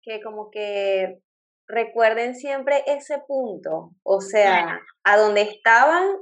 [0.02, 1.20] que como que
[1.68, 6.16] recuerden siempre ese punto, o sea, a donde estaban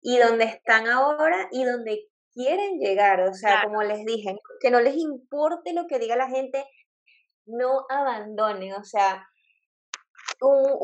[0.00, 4.80] y donde están ahora y donde quieren llegar, o sea, como les dije, que no
[4.80, 6.64] les importe lo que diga la gente,
[7.46, 9.26] no abandonen, o sea,
[10.40, 10.82] un,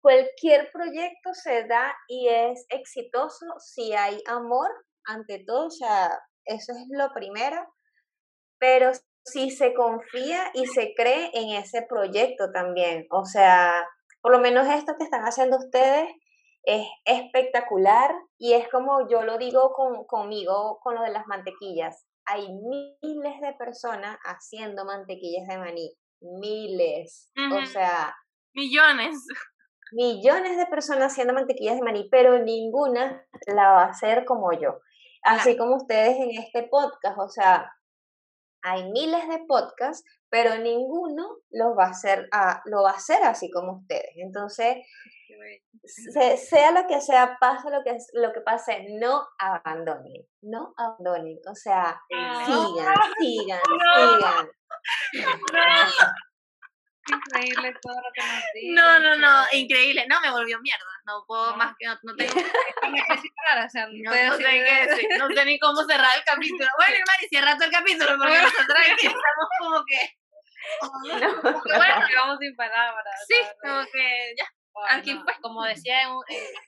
[0.00, 4.70] cualquier proyecto se da y es exitoso si hay amor
[5.04, 7.64] ante todo, o sea, eso es lo primero,
[8.58, 8.90] pero
[9.30, 13.06] si se confía y se cree en ese proyecto también.
[13.10, 13.86] O sea,
[14.20, 16.08] por lo menos esto que están haciendo ustedes
[16.64, 22.04] es espectacular y es como yo lo digo con, conmigo con lo de las mantequillas.
[22.26, 28.14] Hay miles de personas haciendo mantequillas de maní, miles, o sea...
[28.54, 29.24] Millones.
[29.92, 34.80] millones de personas haciendo mantequillas de maní, pero ninguna la va a hacer como yo.
[35.22, 37.72] Así como ustedes en este podcast, o sea,
[38.62, 43.22] hay miles de podcasts, pero ninguno los va a hacer, ah, lo va a hacer
[43.22, 44.12] así como ustedes.
[44.16, 44.76] Entonces,
[45.84, 51.38] sea lo que sea, pase lo que, lo que pase, no abandonen, no abandonen.
[51.50, 53.60] O sea, sigan, sigan,
[53.96, 54.48] sigan.
[57.08, 58.74] Increíble todo lo que nos dice.
[58.74, 60.06] No, no, no, increíble.
[60.08, 60.84] No, me volvió mierda.
[61.06, 62.32] No puedo más que, no, no tengo.
[63.66, 66.68] o sea, no, no, sé qué decir, no sé ni cómo cerrar el capítulo.
[66.76, 70.18] Bueno, hermano, y cierra el capítulo porque nosotros aquí estamos como que.
[71.18, 73.24] No, bueno, vamos sin palabras.
[73.26, 74.46] Sí, como que ya.
[74.90, 75.34] aquí fue.
[75.40, 76.10] Como decía en,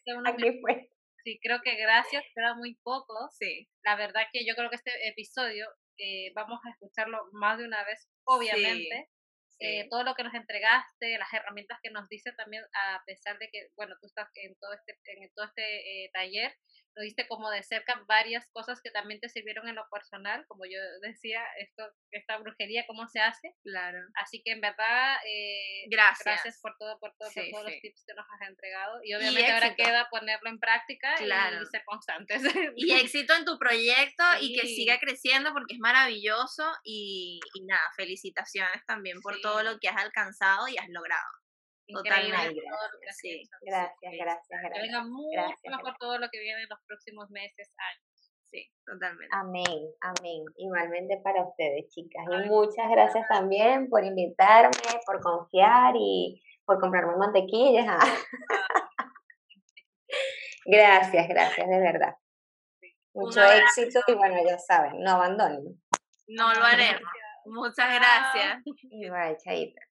[0.07, 0.91] en, aquí fue.
[1.23, 3.29] Sí, creo que gracias, queda muy poco.
[3.39, 3.69] Sí.
[3.83, 5.67] La verdad que yo creo que este episodio
[5.99, 9.11] eh, vamos a escucharlo más de una vez, obviamente.
[9.61, 13.51] Eh, todo lo que nos entregaste, las herramientas que nos dice también, a pesar de
[13.51, 16.57] que, bueno, tú estás en todo este, en todo este eh, taller,
[16.97, 20.65] lo diste como de cerca varias cosas que también te sirvieron en lo personal, como
[20.65, 23.55] yo decía, esto, esta brujería, cómo se hace.
[23.63, 24.01] Claro.
[24.15, 26.25] Así que en verdad, eh, gracias.
[26.25, 29.01] gracias por todo, por todo, por todos los tips que nos has entregado.
[29.05, 31.29] Y obviamente ahora queda ponerlo en práctica y
[31.67, 32.43] ser constantes.
[32.77, 37.83] Y éxito en tu proyecto y que siga creciendo porque es maravilloso y, y nada,
[37.97, 41.40] felicitaciones también por todo lo que has alcanzado y has logrado.
[41.93, 42.63] Totalmente.
[43.21, 43.43] Sí.
[43.63, 44.73] Gracias, gracias, gracias.
[44.73, 48.11] Que venga mucho mejor todo lo que viene en los próximos meses, años.
[48.51, 49.29] Sí, totalmente.
[49.33, 50.45] Amén, amén.
[50.57, 52.25] Igualmente para ustedes, chicas.
[52.29, 54.71] Y muchas gracias también por invitarme,
[55.07, 57.87] por confiar y por comprarme mantequillas.
[60.65, 62.17] gracias, gracias, de verdad.
[63.15, 65.81] Mucho éxito y bueno, ya saben, no abandonen.
[66.29, 67.01] No lo haré.
[67.45, 68.63] Muchas gracias.
[68.91, 69.90] Igual, chaita.